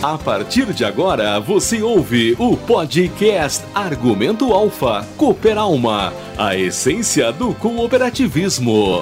A 0.00 0.16
partir 0.16 0.72
de 0.72 0.84
agora, 0.84 1.40
você 1.40 1.82
ouve 1.82 2.36
o 2.38 2.56
podcast 2.56 3.64
Argumento 3.74 4.52
Alfa 4.52 5.04
Cooper 5.16 5.58
Alma, 5.58 6.12
a 6.38 6.54
essência 6.54 7.32
do 7.32 7.52
cooperativismo. 7.52 9.00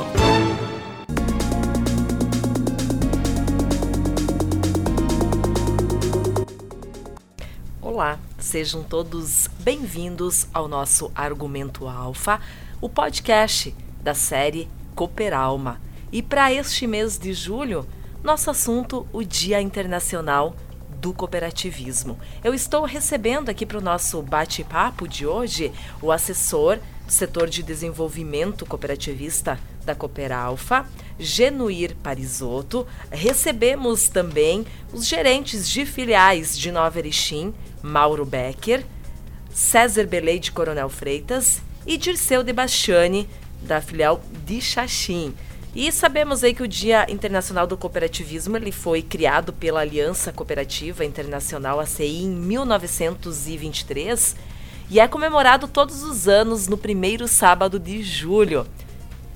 Olá, 7.83 8.19
sejam 8.39 8.83
todos 8.83 9.51
bem-vindos 9.61 10.49
ao 10.51 10.67
nosso 10.67 11.13
Argumento 11.15 11.87
Alfa, 11.87 12.41
o 12.81 12.89
podcast 12.89 13.75
da 14.03 14.15
série 14.15 14.67
Cooper 14.95 15.35
Alma. 15.35 15.79
E 16.11 16.23
para 16.23 16.51
este 16.55 16.87
mês 16.87 17.19
de 17.19 17.35
julho, 17.35 17.87
nosso 18.25 18.51
assunto, 18.51 19.07
o 19.13 19.23
Dia 19.23 19.61
Internacional 19.61 20.57
do 21.00 21.13
cooperativismo. 21.13 22.18
Eu 22.43 22.55
estou 22.55 22.85
recebendo 22.85 23.49
aqui 23.49 23.64
para 23.64 23.79
o 23.79 23.82
nosso 23.82 24.23
bate-papo 24.23 25.07
de 25.07 25.27
hoje 25.27 25.73
o 26.03 26.11
assessor 26.11 26.79
do 27.07 27.13
setor 27.13 27.49
de 27.49 27.63
desenvolvimento 27.63 28.67
cooperativista 28.67 29.59
da 29.85 29.95
Cooperalfa, 29.95 30.85
Genuir 31.18 31.95
Parisotto. 32.03 32.87
Recebemos 33.11 34.09
também 34.09 34.67
os 34.92 35.06
gerentes 35.06 35.69
de 35.69 35.87
filiais 35.87 36.59
de 36.59 36.73
Nova 36.73 36.98
Erechim, 36.98 37.55
Mauro 37.83 38.27
Becker, 38.27 38.84
César 39.53 40.05
Belei 40.06 40.39
de 40.39 40.51
Coronel 40.51 40.89
Freitas 40.89 41.62
e 41.87 41.97
Dirceu 41.97 42.42
de 42.42 42.53
Bastiani, 42.53 43.28
da 43.62 43.81
filial 43.81 44.20
de 44.45 44.61
Xaxim. 44.61 45.34
E 45.78 45.92
sabemos 45.92 46.42
aí 46.42 46.55
que 46.55 46.62
o 46.62 46.69
Dia 46.69 47.05
Internacional 47.06 47.66
do 47.66 47.77
Cooperativismo 47.77 48.56
ele 48.56 48.72
foi 48.72 49.03
criado 49.03 49.53
pela 49.53 49.80
Aliança 49.80 50.33
Cooperativa 50.33 51.05
Internacional 51.05 51.78
ACI 51.78 52.22
em 52.22 52.30
1923 52.30 54.36
e 54.91 54.98
é 54.98 55.06
comemorado 55.06 55.69
todos 55.69 56.03
os 56.03 56.27
anos 56.27 56.67
no 56.67 56.78
primeiro 56.78 57.28
sábado 57.28 57.78
de 57.78 58.03
julho. 58.03 58.67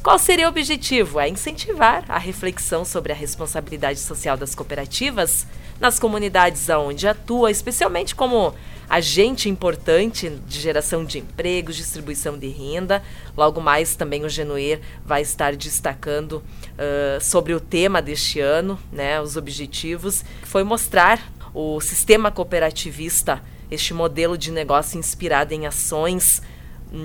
Qual 0.02 0.18
seria 0.18 0.46
o 0.46 0.48
objetivo? 0.48 1.20
É 1.20 1.28
incentivar 1.28 2.04
a 2.08 2.18
reflexão 2.18 2.86
sobre 2.86 3.12
a 3.12 3.14
responsabilidade 3.14 3.98
social 3.98 4.34
das 4.34 4.54
cooperativas 4.54 5.46
nas 5.78 5.98
comunidades 5.98 6.70
aonde 6.70 7.06
atua, 7.06 7.50
especialmente 7.50 8.14
como 8.14 8.54
agente 8.88 9.48
importante 9.48 10.30
de 10.30 10.58
geração 10.58 11.04
de 11.04 11.18
empregos, 11.18 11.76
distribuição 11.76 12.38
de 12.38 12.48
renda. 12.48 13.02
Logo 13.36 13.60
mais 13.60 13.94
também 13.94 14.24
o 14.24 14.28
Genuer 14.28 14.80
vai 15.04 15.20
estar 15.20 15.54
destacando 15.54 16.32
uh, 16.32 17.20
sobre 17.20 17.52
o 17.52 17.60
tema 17.60 18.00
deste 18.00 18.40
ano, 18.40 18.78
né, 18.90 19.20
os 19.20 19.36
objetivos, 19.36 20.24
que 20.40 20.48
foi 20.48 20.64
mostrar 20.64 21.30
o 21.52 21.78
sistema 21.78 22.30
cooperativista, 22.30 23.42
este 23.70 23.92
modelo 23.92 24.38
de 24.38 24.50
negócio 24.50 24.98
inspirado 24.98 25.52
em 25.52 25.66
ações 25.66 26.40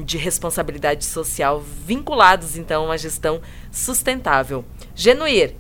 de 0.06 0.18
responsabilidade 0.18 1.06
social 1.06 1.62
vinculados 1.62 2.58
então 2.58 2.92
à 2.92 2.98
gestão 2.98 3.42
sustentável. 3.72 4.66
Genuir, 4.96 5.56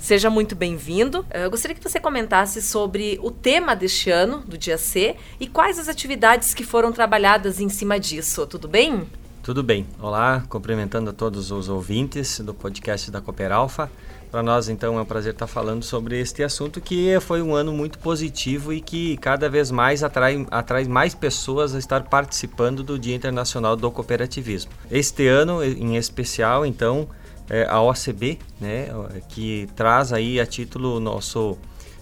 Seja 0.00 0.30
muito 0.30 0.56
bem-vindo. 0.56 1.26
Eu 1.30 1.50
gostaria 1.50 1.76
que 1.76 1.82
você 1.86 2.00
comentasse 2.00 2.62
sobre 2.62 3.20
o 3.22 3.30
tema 3.30 3.76
deste 3.76 4.10
ano, 4.10 4.38
do 4.38 4.56
dia 4.56 4.78
C, 4.78 5.14
e 5.38 5.46
quais 5.46 5.78
as 5.78 5.88
atividades 5.88 6.54
que 6.54 6.64
foram 6.64 6.90
trabalhadas 6.90 7.60
em 7.60 7.68
cima 7.68 8.00
disso. 8.00 8.46
Tudo 8.46 8.66
bem? 8.66 9.06
Tudo 9.50 9.64
bem. 9.64 9.84
Olá, 10.00 10.44
cumprimentando 10.48 11.10
a 11.10 11.12
todos 11.12 11.50
os 11.50 11.68
ouvintes 11.68 12.38
do 12.38 12.54
podcast 12.54 13.10
da 13.10 13.20
Cooper 13.20 13.50
Alpha. 13.50 13.90
Para 14.30 14.44
nós, 14.44 14.68
então, 14.68 14.96
é 14.96 15.02
um 15.02 15.04
prazer 15.04 15.32
estar 15.32 15.48
falando 15.48 15.82
sobre 15.82 16.20
este 16.20 16.44
assunto 16.44 16.80
que 16.80 17.18
foi 17.18 17.42
um 17.42 17.52
ano 17.52 17.72
muito 17.72 17.98
positivo 17.98 18.72
e 18.72 18.80
que 18.80 19.16
cada 19.16 19.48
vez 19.48 19.72
mais 19.72 20.04
atrai, 20.04 20.46
atrai 20.52 20.84
mais 20.84 21.16
pessoas 21.16 21.74
a 21.74 21.80
estar 21.80 22.04
participando 22.04 22.84
do 22.84 22.96
Dia 22.96 23.16
Internacional 23.16 23.74
do 23.74 23.90
Cooperativismo. 23.90 24.70
Este 24.88 25.26
ano, 25.26 25.64
em 25.64 25.96
especial, 25.96 26.64
então, 26.64 27.08
é, 27.48 27.66
a 27.68 27.82
OCB, 27.82 28.38
né, 28.60 28.86
que 29.30 29.68
traz 29.74 30.12
aí 30.12 30.38
a 30.38 30.46
título 30.46 30.98
o 30.98 31.00
nosso, 31.00 31.58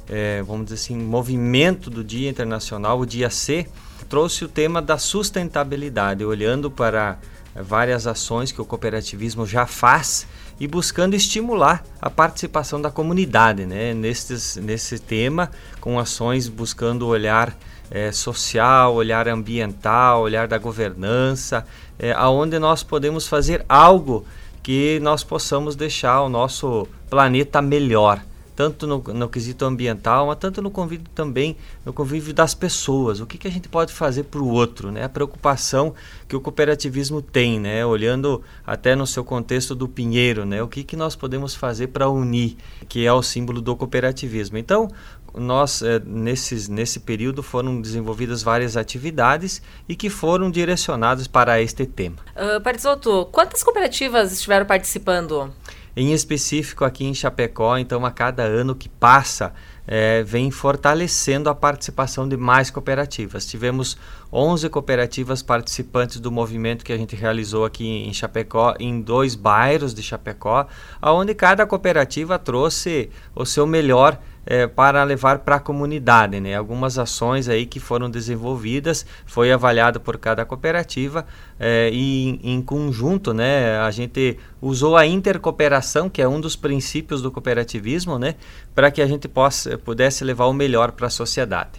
é, 0.06 0.42
vamos 0.42 0.66
dizer 0.66 0.74
assim, 0.74 0.98
movimento 0.98 1.88
do 1.88 2.04
Dia 2.04 2.28
Internacional, 2.28 3.00
o 3.00 3.06
Dia 3.06 3.30
C, 3.30 3.66
trouxe 4.06 4.44
o 4.44 4.48
tema 4.48 4.80
da 4.80 4.98
sustentabilidade, 4.98 6.24
olhando 6.24 6.70
para 6.70 7.18
várias 7.62 8.06
ações 8.06 8.52
que 8.52 8.60
o 8.60 8.64
cooperativismo 8.64 9.46
já 9.46 9.66
faz 9.66 10.26
e 10.60 10.66
buscando 10.66 11.14
estimular 11.14 11.84
a 12.00 12.10
participação 12.10 12.80
da 12.80 12.90
comunidade 12.90 13.64
né, 13.64 13.94
nesse, 13.94 14.60
nesse 14.60 14.98
tema, 14.98 15.50
com 15.80 15.98
ações 15.98 16.48
buscando 16.48 17.06
olhar 17.06 17.56
é, 17.90 18.12
social, 18.12 18.94
olhar 18.94 19.28
ambiental, 19.28 20.22
olhar 20.22 20.48
da 20.48 20.58
governança, 20.58 21.64
é, 21.98 22.12
aonde 22.12 22.58
nós 22.58 22.82
podemos 22.82 23.26
fazer 23.26 23.64
algo 23.68 24.26
que 24.62 24.98
nós 25.00 25.24
possamos 25.24 25.74
deixar 25.74 26.20
o 26.22 26.28
nosso 26.28 26.86
planeta 27.08 27.62
melhor, 27.62 28.20
tanto 28.58 28.88
no, 28.88 28.98
no 28.98 29.28
quesito 29.28 29.64
ambiental, 29.64 30.26
mas 30.26 30.36
tanto 30.36 30.60
no 30.60 30.68
convívio 30.68 31.06
também, 31.14 31.56
no 31.86 31.92
convívio 31.92 32.34
das 32.34 32.54
pessoas. 32.54 33.20
O 33.20 33.26
que, 33.26 33.38
que 33.38 33.46
a 33.46 33.50
gente 33.52 33.68
pode 33.68 33.92
fazer 33.92 34.24
para 34.24 34.40
o 34.40 34.48
outro, 34.48 34.90
né? 34.90 35.04
A 35.04 35.08
preocupação 35.08 35.94
que 36.26 36.34
o 36.34 36.40
cooperativismo 36.40 37.22
tem, 37.22 37.60
né? 37.60 37.86
Olhando 37.86 38.42
até 38.66 38.96
no 38.96 39.06
seu 39.06 39.24
contexto 39.24 39.76
do 39.76 39.86
pinheiro, 39.86 40.44
né? 40.44 40.60
O 40.60 40.66
que, 40.66 40.82
que 40.82 40.96
nós 40.96 41.14
podemos 41.14 41.54
fazer 41.54 41.86
para 41.86 42.08
unir, 42.08 42.56
que 42.88 43.06
é 43.06 43.12
o 43.12 43.22
símbolo 43.22 43.60
do 43.60 43.76
cooperativismo. 43.76 44.58
Então, 44.58 44.90
nós 45.36 45.80
é, 45.80 46.00
nesses, 46.04 46.66
nesse 46.68 46.98
período 46.98 47.44
foram 47.44 47.80
desenvolvidas 47.80 48.42
várias 48.42 48.76
atividades 48.76 49.62
e 49.88 49.94
que 49.94 50.10
foram 50.10 50.50
direcionadas 50.50 51.28
para 51.28 51.62
este 51.62 51.86
tema. 51.86 52.16
Uh, 52.34 53.26
quantas 53.30 53.62
cooperativas 53.62 54.32
estiveram 54.32 54.66
participando? 54.66 55.54
Em 56.00 56.12
específico 56.12 56.84
aqui 56.84 57.04
em 57.04 57.12
Chapecó, 57.12 57.76
então 57.76 58.06
a 58.06 58.12
cada 58.12 58.44
ano 58.44 58.72
que 58.72 58.88
passa, 58.88 59.52
é, 59.84 60.22
vem 60.22 60.48
fortalecendo 60.48 61.50
a 61.50 61.54
participação 61.56 62.28
de 62.28 62.36
mais 62.36 62.70
cooperativas. 62.70 63.44
Tivemos 63.44 63.98
11 64.32 64.68
cooperativas 64.68 65.42
participantes 65.42 66.20
do 66.20 66.30
movimento 66.30 66.84
que 66.84 66.92
a 66.92 66.96
gente 66.96 67.16
realizou 67.16 67.64
aqui 67.64 67.84
em 68.06 68.12
Chapecó, 68.12 68.76
em 68.78 69.00
dois 69.00 69.34
bairros 69.34 69.92
de 69.92 70.00
Chapecó, 70.00 70.68
onde 71.02 71.34
cada 71.34 71.66
cooperativa 71.66 72.38
trouxe 72.38 73.10
o 73.34 73.44
seu 73.44 73.66
melhor 73.66 74.20
é, 74.46 74.66
para 74.66 75.02
levar 75.04 75.40
para 75.40 75.56
a 75.56 75.60
comunidade. 75.60 76.40
Né? 76.40 76.54
Algumas 76.54 76.98
ações 76.98 77.48
aí 77.48 77.66
que 77.66 77.78
foram 77.78 78.10
desenvolvidas, 78.10 79.04
foi 79.26 79.52
avaliado 79.52 80.00
por 80.00 80.18
cada 80.18 80.44
cooperativa 80.44 81.26
é, 81.58 81.90
e 81.92 82.40
em, 82.42 82.54
em, 82.54 82.62
conjunto 82.62 83.34
né, 83.34 83.78
a 83.78 83.90
gente 83.90 84.38
usou 84.60 84.96
a 84.96 85.06
intercooperação, 85.06 86.08
que 86.08 86.22
é 86.22 86.28
um 86.28 86.40
dos 86.40 86.56
princípios 86.56 87.22
do 87.22 87.30
cooperativismo, 87.30 88.18
né, 88.18 88.34
para 88.74 88.90
que 88.90 89.02
a 89.02 89.06
gente 89.06 89.28
possa, 89.28 89.76
pudesse 89.78 90.24
levar 90.24 90.46
o 90.46 90.52
melhor 90.52 90.92
para 90.92 91.06
a 91.06 91.10
sociedade. 91.10 91.78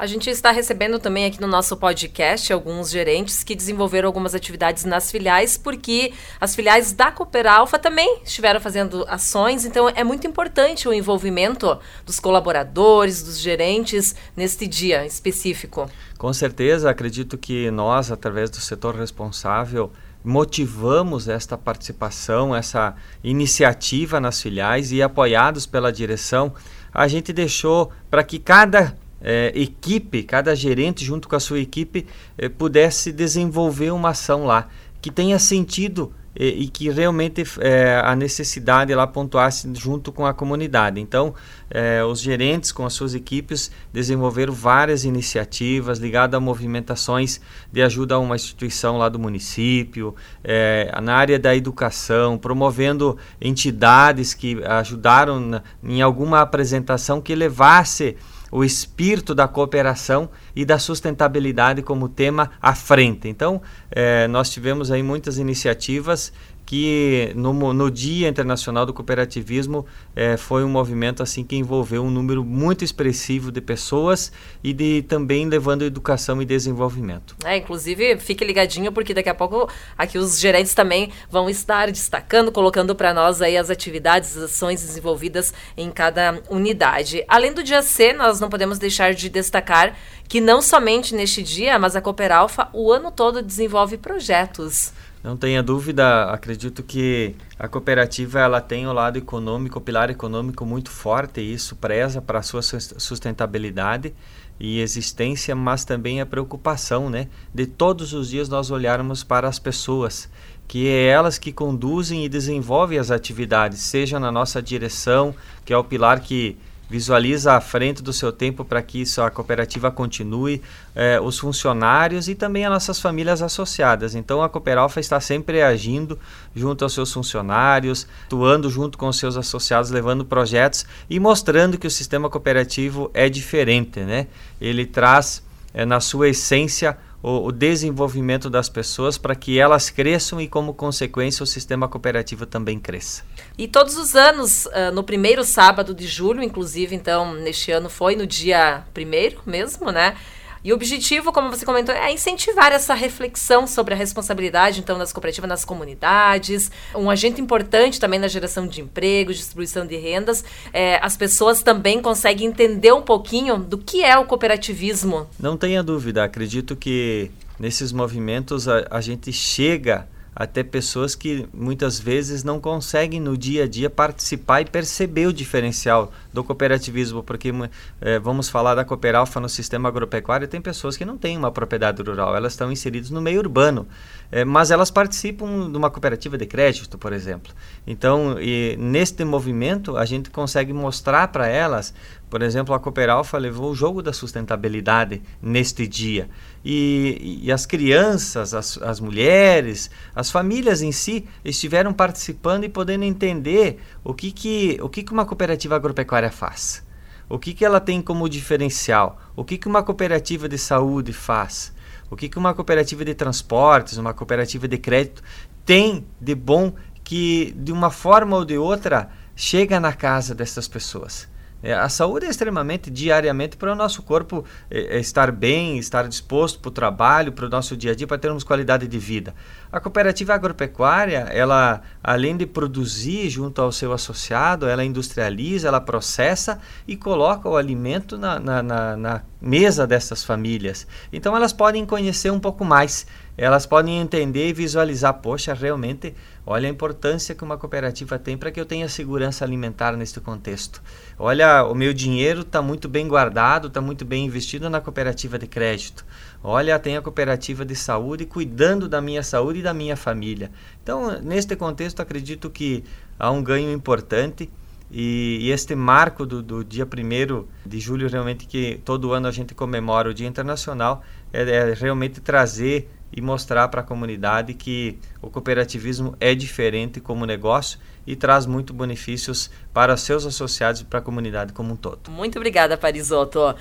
A 0.00 0.06
gente 0.06 0.30
está 0.30 0.50
recebendo 0.50 0.98
também 0.98 1.26
aqui 1.26 1.38
no 1.42 1.46
nosso 1.46 1.76
podcast 1.76 2.50
alguns 2.50 2.88
gerentes 2.88 3.44
que 3.44 3.54
desenvolveram 3.54 4.06
algumas 4.06 4.34
atividades 4.34 4.86
nas 4.86 5.10
filiais, 5.10 5.58
porque 5.58 6.14
as 6.40 6.54
filiais 6.54 6.90
da 6.94 7.12
Cooper 7.12 7.46
Alpha 7.46 7.78
também 7.78 8.22
estiveram 8.24 8.58
fazendo 8.62 9.04
ações, 9.06 9.66
então 9.66 9.90
é 9.90 10.02
muito 10.02 10.26
importante 10.26 10.88
o 10.88 10.94
envolvimento 10.94 11.78
dos 12.06 12.18
colaboradores, 12.18 13.22
dos 13.22 13.38
gerentes 13.38 14.14
neste 14.34 14.66
dia 14.66 15.04
específico. 15.04 15.86
Com 16.16 16.32
certeza, 16.32 16.88
acredito 16.88 17.36
que 17.36 17.70
nós, 17.70 18.10
através 18.10 18.48
do 18.48 18.56
setor 18.56 18.94
responsável, 18.96 19.92
motivamos 20.24 21.28
esta 21.28 21.58
participação, 21.58 22.56
essa 22.56 22.94
iniciativa 23.22 24.18
nas 24.18 24.40
filiais 24.40 24.92
e 24.92 25.02
apoiados 25.02 25.66
pela 25.66 25.92
direção, 25.92 26.54
a 26.90 27.06
gente 27.06 27.34
deixou 27.34 27.92
para 28.10 28.24
que 28.24 28.38
cada 28.38 28.96
é, 29.20 29.52
equipe, 29.54 30.22
cada 30.22 30.54
gerente 30.54 31.04
junto 31.04 31.28
com 31.28 31.36
a 31.36 31.40
sua 31.40 31.60
equipe 31.60 32.06
é, 32.38 32.48
pudesse 32.48 33.12
desenvolver 33.12 33.90
uma 33.90 34.10
ação 34.10 34.44
lá 34.44 34.68
que 35.00 35.10
tenha 35.10 35.38
sentido 35.38 36.12
e, 36.34 36.64
e 36.64 36.68
que 36.68 36.88
realmente 36.90 37.42
é, 37.58 38.00
a 38.04 38.14
necessidade 38.14 38.94
lá 38.94 39.06
pontuasse 39.06 39.68
junto 39.74 40.12
com 40.12 40.24
a 40.24 40.32
comunidade. 40.32 41.00
Então, 41.00 41.34
é, 41.70 42.04
os 42.04 42.20
gerentes 42.20 42.70
com 42.70 42.84
as 42.84 42.92
suas 42.92 43.14
equipes 43.14 43.70
desenvolveram 43.92 44.52
várias 44.52 45.04
iniciativas 45.04 45.98
ligadas 45.98 46.36
a 46.36 46.40
movimentações 46.40 47.40
de 47.72 47.82
ajuda 47.82 48.14
a 48.14 48.18
uma 48.18 48.36
instituição 48.36 48.96
lá 48.96 49.08
do 49.08 49.18
município, 49.18 50.14
é, 50.44 50.92
na 51.02 51.14
área 51.14 51.38
da 51.38 51.54
educação, 51.54 52.38
promovendo 52.38 53.16
entidades 53.40 54.34
que 54.34 54.62
ajudaram 54.64 55.40
na, 55.40 55.62
em 55.82 56.00
alguma 56.00 56.40
apresentação 56.40 57.20
que 57.20 57.34
levasse 57.34 58.16
o 58.50 58.64
espírito 58.64 59.34
da 59.34 59.46
cooperação 59.46 60.28
e 60.54 60.64
da 60.64 60.78
sustentabilidade 60.78 61.82
como 61.82 62.08
tema 62.08 62.50
à 62.60 62.74
frente. 62.74 63.28
Então, 63.28 63.62
eh, 63.90 64.26
nós 64.28 64.50
tivemos 64.50 64.90
aí 64.90 65.02
muitas 65.02 65.38
iniciativas 65.38 66.32
que 66.70 67.32
no, 67.34 67.52
no 67.72 67.90
Dia 67.90 68.28
Internacional 68.28 68.86
do 68.86 68.94
Cooperativismo 68.94 69.84
é, 70.14 70.36
foi 70.36 70.62
um 70.62 70.68
movimento 70.68 71.20
assim 71.20 71.42
que 71.42 71.56
envolveu 71.56 72.04
um 72.04 72.10
número 72.10 72.44
muito 72.44 72.84
expressivo 72.84 73.50
de 73.50 73.60
pessoas 73.60 74.30
e 74.62 74.72
de 74.72 75.02
também 75.02 75.48
levando 75.48 75.82
educação 75.82 76.40
e 76.40 76.44
desenvolvimento. 76.44 77.34
É, 77.44 77.56
inclusive 77.56 78.16
fique 78.18 78.44
ligadinho 78.44 78.92
porque 78.92 79.12
daqui 79.12 79.28
a 79.28 79.34
pouco 79.34 79.68
aqui 79.98 80.16
os 80.16 80.38
gerentes 80.38 80.72
também 80.72 81.10
vão 81.28 81.50
estar 81.50 81.90
destacando, 81.90 82.52
colocando 82.52 82.94
para 82.94 83.12
nós 83.12 83.42
aí 83.42 83.56
as 83.56 83.68
atividades, 83.68 84.36
as 84.36 84.44
ações 84.44 84.80
desenvolvidas 84.80 85.52
em 85.76 85.90
cada 85.90 86.40
unidade. 86.48 87.24
Além 87.26 87.52
do 87.52 87.64
dia 87.64 87.82
C, 87.82 88.12
nós 88.12 88.38
não 88.38 88.48
podemos 88.48 88.78
deixar 88.78 89.12
de 89.12 89.28
destacar 89.28 89.96
que 90.28 90.40
não 90.40 90.62
somente 90.62 91.16
neste 91.16 91.42
dia, 91.42 91.76
mas 91.80 91.96
a 91.96 92.00
Cooper 92.00 92.30
Alpha 92.30 92.68
o 92.72 92.92
ano 92.92 93.10
todo 93.10 93.42
desenvolve 93.42 93.98
projetos. 93.98 94.92
Não 95.22 95.36
tenha 95.36 95.62
dúvida, 95.62 96.24
acredito 96.30 96.82
que 96.82 97.34
a 97.58 97.68
cooperativa 97.68 98.40
ela 98.40 98.58
tem 98.58 98.86
o 98.86 98.92
lado 98.92 99.18
econômico, 99.18 99.78
o 99.78 99.82
pilar 99.82 100.08
econômico 100.08 100.64
muito 100.64 100.90
forte, 100.90 101.42
e 101.42 101.52
isso 101.52 101.76
preza 101.76 102.22
para 102.22 102.38
a 102.38 102.42
sua 102.42 102.62
sustentabilidade 102.62 104.14
e 104.58 104.80
existência, 104.80 105.54
mas 105.54 105.84
também 105.84 106.22
a 106.22 106.26
preocupação, 106.26 107.10
né, 107.10 107.28
de 107.52 107.66
todos 107.66 108.14
os 108.14 108.30
dias 108.30 108.48
nós 108.48 108.70
olharmos 108.70 109.22
para 109.22 109.46
as 109.46 109.58
pessoas, 109.58 110.26
que 110.66 110.88
é 110.88 111.08
elas 111.08 111.36
que 111.36 111.52
conduzem 111.52 112.24
e 112.24 112.28
desenvolvem 112.28 112.98
as 112.98 113.10
atividades, 113.10 113.80
seja 113.80 114.18
na 114.18 114.32
nossa 114.32 114.62
direção, 114.62 115.34
que 115.66 115.72
é 115.72 115.76
o 115.76 115.84
pilar 115.84 116.20
que 116.20 116.56
visualiza 116.90 117.54
à 117.54 117.60
frente 117.60 118.02
do 118.02 118.12
seu 118.12 118.32
tempo 118.32 118.64
para 118.64 118.82
que 118.82 119.00
isso, 119.00 119.22
a 119.22 119.30
cooperativa 119.30 119.92
continue, 119.92 120.60
eh, 120.94 121.20
os 121.20 121.38
funcionários 121.38 122.28
e 122.28 122.34
também 122.34 122.64
as 122.64 122.72
nossas 122.72 123.00
famílias 123.00 123.40
associadas. 123.40 124.16
Então 124.16 124.42
a 124.42 124.48
Cooperalfa 124.48 124.98
está 124.98 125.20
sempre 125.20 125.62
agindo 125.62 126.18
junto 126.54 126.82
aos 126.82 126.92
seus 126.92 127.12
funcionários, 127.12 128.08
atuando 128.26 128.68
junto 128.68 128.98
com 128.98 129.06
os 129.06 129.16
seus 129.16 129.36
associados, 129.36 129.90
levando 129.90 130.24
projetos 130.24 130.84
e 131.08 131.20
mostrando 131.20 131.78
que 131.78 131.86
o 131.86 131.90
sistema 131.90 132.28
cooperativo 132.28 133.08
é 133.14 133.28
diferente, 133.28 134.00
né? 134.00 134.26
Ele 134.60 134.84
traz 134.84 135.44
eh, 135.72 135.84
na 135.86 136.00
sua 136.00 136.28
essência 136.30 136.98
o, 137.22 137.46
o 137.46 137.52
desenvolvimento 137.52 138.48
das 138.48 138.68
pessoas 138.68 139.18
para 139.18 139.34
que 139.34 139.58
elas 139.58 139.90
cresçam 139.90 140.40
e, 140.40 140.48
como 140.48 140.74
consequência, 140.74 141.42
o 141.42 141.46
sistema 141.46 141.88
cooperativo 141.88 142.46
também 142.46 142.78
cresça. 142.78 143.24
E 143.58 143.68
todos 143.68 143.96
os 143.96 144.14
anos, 144.14 144.66
uh, 144.66 144.92
no 144.94 145.02
primeiro 145.02 145.44
sábado 145.44 145.94
de 145.94 146.06
julho, 146.06 146.42
inclusive, 146.42 146.94
então, 146.94 147.34
neste 147.34 147.70
ano 147.70 147.90
foi 147.90 148.16
no 148.16 148.26
dia 148.26 148.84
primeiro 148.94 149.40
mesmo, 149.46 149.90
né? 149.90 150.16
E 150.62 150.72
o 150.72 150.74
objetivo, 150.74 151.32
como 151.32 151.48
você 151.48 151.64
comentou, 151.64 151.94
é 151.94 152.12
incentivar 152.12 152.70
essa 152.72 152.92
reflexão 152.92 153.66
sobre 153.66 153.94
a 153.94 153.96
responsabilidade, 153.96 154.80
então, 154.80 154.98
das 154.98 155.12
cooperativas 155.12 155.48
nas 155.48 155.64
comunidades, 155.64 156.70
um 156.94 157.08
agente 157.08 157.40
importante 157.40 157.98
também 157.98 158.18
na 158.18 158.28
geração 158.28 158.66
de 158.66 158.80
emprego, 158.80 159.32
distribuição 159.32 159.86
de 159.86 159.96
rendas. 159.96 160.44
É, 160.72 160.98
as 161.02 161.16
pessoas 161.16 161.62
também 161.62 162.02
conseguem 162.02 162.48
entender 162.48 162.92
um 162.92 163.02
pouquinho 163.02 163.58
do 163.58 163.78
que 163.78 164.04
é 164.04 164.18
o 164.18 164.26
cooperativismo. 164.26 165.26
Não 165.38 165.56
tenha 165.56 165.82
dúvida, 165.82 166.24
acredito 166.24 166.76
que 166.76 167.30
nesses 167.58 167.92
movimentos 167.92 168.68
a, 168.68 168.86
a 168.90 169.00
gente 169.00 169.32
chega 169.32 170.06
até 170.34 170.62
pessoas 170.62 171.14
que 171.14 171.48
muitas 171.52 171.98
vezes 171.98 172.44
não 172.44 172.60
conseguem 172.60 173.20
no 173.20 173.36
dia 173.36 173.64
a 173.64 173.68
dia 173.68 173.90
participar 173.90 174.60
e 174.60 174.64
perceber 174.64 175.26
o 175.26 175.32
diferencial 175.32 176.12
do 176.32 176.44
cooperativismo, 176.44 177.22
porque 177.22 177.52
é, 178.00 178.18
vamos 178.18 178.48
falar 178.48 178.74
da 178.74 178.84
Cooperalfa 178.84 179.40
no 179.40 179.48
sistema 179.48 179.88
agropecuário, 179.88 180.46
tem 180.46 180.60
pessoas 180.60 180.96
que 180.96 181.04
não 181.04 181.18
têm 181.18 181.36
uma 181.36 181.50
propriedade 181.50 182.02
rural, 182.02 182.36
elas 182.36 182.52
estão 182.52 182.70
inseridas 182.70 183.10
no 183.10 183.20
meio 183.20 183.40
urbano, 183.40 183.86
é, 184.30 184.44
mas 184.44 184.70
elas 184.70 184.90
participam 184.90 185.70
de 185.70 185.76
uma 185.76 185.90
cooperativa 185.90 186.38
de 186.38 186.46
crédito, 186.46 186.96
por 186.96 187.12
exemplo. 187.12 187.52
Então, 187.86 188.36
neste 188.78 189.24
movimento, 189.24 189.96
a 189.96 190.04
gente 190.04 190.30
consegue 190.30 190.72
mostrar 190.72 191.28
para 191.28 191.48
elas 191.48 191.92
por 192.30 192.42
exemplo, 192.42 192.72
a 192.72 192.78
Cooperalfa 192.78 193.36
levou 193.36 193.72
o 193.72 193.74
jogo 193.74 194.00
da 194.00 194.12
sustentabilidade 194.12 195.20
neste 195.42 195.84
dia. 195.88 196.30
E, 196.64 197.40
e 197.42 197.50
as 197.50 197.66
crianças, 197.66 198.54
as, 198.54 198.78
as 198.80 199.00
mulheres, 199.00 199.90
as 200.14 200.30
famílias 200.30 200.80
em 200.80 200.92
si 200.92 201.26
estiveram 201.44 201.92
participando 201.92 202.62
e 202.62 202.68
podendo 202.68 203.04
entender 203.04 203.80
o 204.04 204.14
que, 204.14 204.30
que, 204.30 204.78
o 204.80 204.88
que, 204.88 205.02
que 205.02 205.12
uma 205.12 205.26
cooperativa 205.26 205.74
agropecuária 205.74 206.30
faz. 206.30 206.86
O 207.28 207.36
que, 207.36 207.52
que 207.52 207.64
ela 207.64 207.80
tem 207.80 208.00
como 208.00 208.28
diferencial? 208.28 209.20
O 209.34 209.44
que, 209.44 209.58
que 209.58 209.66
uma 209.66 209.82
cooperativa 209.82 210.48
de 210.48 210.56
saúde 210.56 211.12
faz? 211.12 211.72
O 212.08 212.14
que, 212.14 212.28
que 212.28 212.38
uma 212.38 212.54
cooperativa 212.54 213.04
de 213.04 213.14
transportes, 213.14 213.98
uma 213.98 214.14
cooperativa 214.14 214.68
de 214.68 214.78
crédito 214.78 215.20
tem 215.64 216.06
de 216.20 216.34
bom 216.36 216.72
que, 217.02 217.52
de 217.56 217.72
uma 217.72 217.90
forma 217.90 218.36
ou 218.36 218.44
de 218.44 218.56
outra, 218.56 219.10
chega 219.34 219.80
na 219.80 219.92
casa 219.92 220.32
dessas 220.32 220.68
pessoas? 220.68 221.28
É, 221.62 221.74
a 221.74 221.88
saúde 221.88 222.26
é 222.26 222.28
extremamente 222.28 222.90
diariamente 222.90 223.56
para 223.56 223.72
o 223.72 223.74
nosso 223.74 224.02
corpo 224.02 224.44
é, 224.70 224.96
é 224.96 225.00
estar 225.00 225.30
bem, 225.30 225.78
estar 225.78 226.08
disposto 226.08 226.58
para 226.58 226.68
o 226.68 226.72
trabalho, 226.72 227.32
para 227.32 227.46
o 227.46 227.48
nosso 227.48 227.76
dia 227.76 227.92
a 227.92 227.94
dia, 227.94 228.06
para 228.06 228.18
termos 228.18 228.44
qualidade 228.44 228.88
de 228.88 228.98
vida. 228.98 229.34
A 229.70 229.78
cooperativa 229.78 230.34
agropecuária, 230.34 231.28
ela 231.30 231.82
além 232.02 232.36
de 232.36 232.46
produzir 232.46 233.28
junto 233.28 233.60
ao 233.60 233.70
seu 233.70 233.92
associado, 233.92 234.66
ela 234.66 234.84
industrializa, 234.84 235.68
ela 235.68 235.80
processa 235.80 236.58
e 236.88 236.96
coloca 236.96 237.48
o 237.48 237.56
alimento 237.56 238.16
na, 238.16 238.40
na, 238.40 238.62
na, 238.62 238.96
na 238.96 239.22
mesa 239.40 239.86
dessas 239.86 240.24
famílias. 240.24 240.86
Então 241.12 241.36
elas 241.36 241.52
podem 241.52 241.86
conhecer 241.86 242.30
um 242.30 242.40
pouco 242.40 242.64
mais 242.64 243.06
elas 243.40 243.64
podem 243.64 243.98
entender 243.98 244.50
e 244.50 244.52
visualizar, 244.52 245.14
poxa, 245.14 245.54
realmente, 245.54 246.14
olha 246.44 246.68
a 246.68 246.70
importância 246.70 247.34
que 247.34 247.42
uma 247.42 247.56
cooperativa 247.56 248.18
tem 248.18 248.36
para 248.36 248.50
que 248.50 248.60
eu 248.60 248.66
tenha 248.66 248.86
segurança 248.86 249.42
alimentar 249.42 249.96
neste 249.96 250.20
contexto. 250.20 250.82
Olha, 251.18 251.64
o 251.64 251.74
meu 251.74 251.94
dinheiro 251.94 252.42
está 252.42 252.60
muito 252.60 252.86
bem 252.86 253.08
guardado, 253.08 253.68
está 253.68 253.80
muito 253.80 254.04
bem 254.04 254.26
investido 254.26 254.68
na 254.68 254.78
cooperativa 254.78 255.38
de 255.38 255.46
crédito. 255.46 256.04
Olha, 256.44 256.78
tem 256.78 256.98
a 256.98 257.00
cooperativa 257.00 257.64
de 257.64 257.74
saúde 257.74 258.26
cuidando 258.26 258.86
da 258.86 259.00
minha 259.00 259.22
saúde 259.22 259.60
e 259.60 259.62
da 259.62 259.72
minha 259.72 259.96
família. 259.96 260.50
Então, 260.82 261.18
neste 261.22 261.56
contexto, 261.56 262.00
acredito 262.00 262.50
que 262.50 262.84
há 263.18 263.30
um 263.30 263.42
ganho 263.42 263.72
importante 263.72 264.50
e, 264.90 265.38
e, 265.40 265.50
este 265.50 265.74
marco 265.74 266.26
do, 266.26 266.42
do 266.42 266.62
dia 266.62 266.84
1 266.84 267.46
de 267.64 267.80
julho, 267.80 268.06
realmente, 268.06 268.46
que 268.46 268.82
todo 268.84 269.12
ano 269.12 269.28
a 269.28 269.30
gente 269.30 269.54
comemora 269.54 270.10
o 270.10 270.14
Dia 270.14 270.26
Internacional, 270.26 271.02
é, 271.32 271.42
é 271.42 271.74
realmente 271.74 272.20
trazer 272.20 272.90
e 273.12 273.20
mostrar 273.20 273.68
para 273.68 273.80
a 273.80 273.84
comunidade 273.84 274.54
que 274.54 274.98
o 275.20 275.28
cooperativismo 275.28 276.14
é 276.20 276.34
diferente 276.34 277.00
como 277.00 277.26
negócio 277.26 277.78
e 278.06 278.16
traz 278.16 278.46
muito 278.46 278.72
benefícios 278.72 279.50
para 279.72 279.96
seus 279.96 280.24
associados 280.24 280.80
e 280.80 280.84
para 280.84 280.98
a 280.98 281.02
comunidade 281.02 281.52
como 281.52 281.72
um 281.72 281.76
todo. 281.76 282.10
Muito 282.10 282.38
obrigada, 282.38 282.76
Parisotto. 282.76 283.56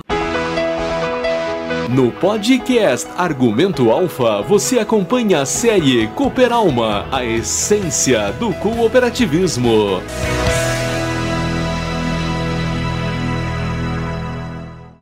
No 1.89 2.12
podcast 2.12 3.10
Argumento 3.18 3.89
Alfa, 3.89 4.44
você 4.44 4.77
acompanha 4.77 5.41
a 5.41 5.46
série 5.46 6.08
Cooperalma, 6.10 7.08
a 7.12 7.25
essência 7.25 8.32
do 8.34 8.53
cooperativismo. 8.53 10.00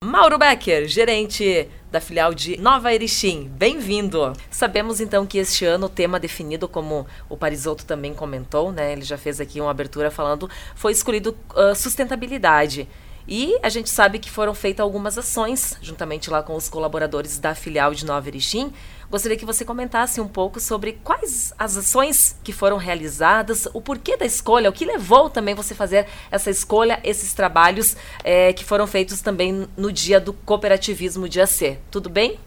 Mauro 0.01 0.37
Becker, 0.37 0.87
gerente 0.87 1.67
da 1.91 2.01
filial 2.01 2.33
de 2.33 2.57
Nova 2.57 2.93
Erechim. 2.93 3.49
Bem-vindo! 3.55 4.33
Sabemos 4.51 4.99
então 4.99 5.25
que 5.25 5.37
este 5.37 5.65
ano 5.65 5.85
o 5.85 5.89
tema 5.89 6.19
definido, 6.19 6.67
como 6.67 7.07
o 7.29 7.37
Parisotto 7.37 7.85
também 7.85 8.13
comentou, 8.13 8.71
né? 8.71 8.91
Ele 8.91 9.03
já 9.03 9.17
fez 9.17 9.39
aqui 9.39 9.61
uma 9.61 9.71
abertura 9.71 10.11
falando, 10.11 10.49
foi 10.75 10.91
escolhido 10.91 11.37
uh, 11.55 11.73
sustentabilidade. 11.75 12.87
E 13.27 13.59
a 13.61 13.67
gente 13.67 13.89
sabe 13.89 14.19
que 14.19 14.31
foram 14.31 14.55
feitas 14.55 14.81
algumas 14.81 15.17
ações, 15.17 15.75
juntamente 15.81 16.29
lá 16.29 16.41
com 16.41 16.55
os 16.55 16.69
colaboradores 16.69 17.37
da 17.37 17.53
filial 17.53 17.93
de 17.93 18.05
Nova 18.05 18.29
Erechim. 18.29 18.71
Gostaria 19.11 19.37
que 19.37 19.45
você 19.45 19.65
comentasse 19.65 20.21
um 20.21 20.27
pouco 20.29 20.61
sobre 20.61 20.93
quais 21.03 21.53
as 21.59 21.75
ações 21.75 22.37
que 22.41 22.53
foram 22.53 22.77
realizadas, 22.77 23.67
o 23.73 23.81
porquê 23.81 24.15
da 24.15 24.25
escolha, 24.25 24.69
o 24.69 24.73
que 24.73 24.85
levou 24.85 25.29
também 25.29 25.53
você 25.53 25.75
fazer 25.75 26.07
essa 26.31 26.49
escolha, 26.49 27.01
esses 27.03 27.33
trabalhos 27.33 27.97
é, 28.23 28.53
que 28.53 28.63
foram 28.63 28.87
feitos 28.87 29.19
também 29.19 29.67
no 29.75 29.91
dia 29.91 30.21
do 30.21 30.31
cooperativismo 30.31 31.27
dia 31.27 31.45
C. 31.45 31.77
Tudo 31.91 32.09
bem? 32.09 32.39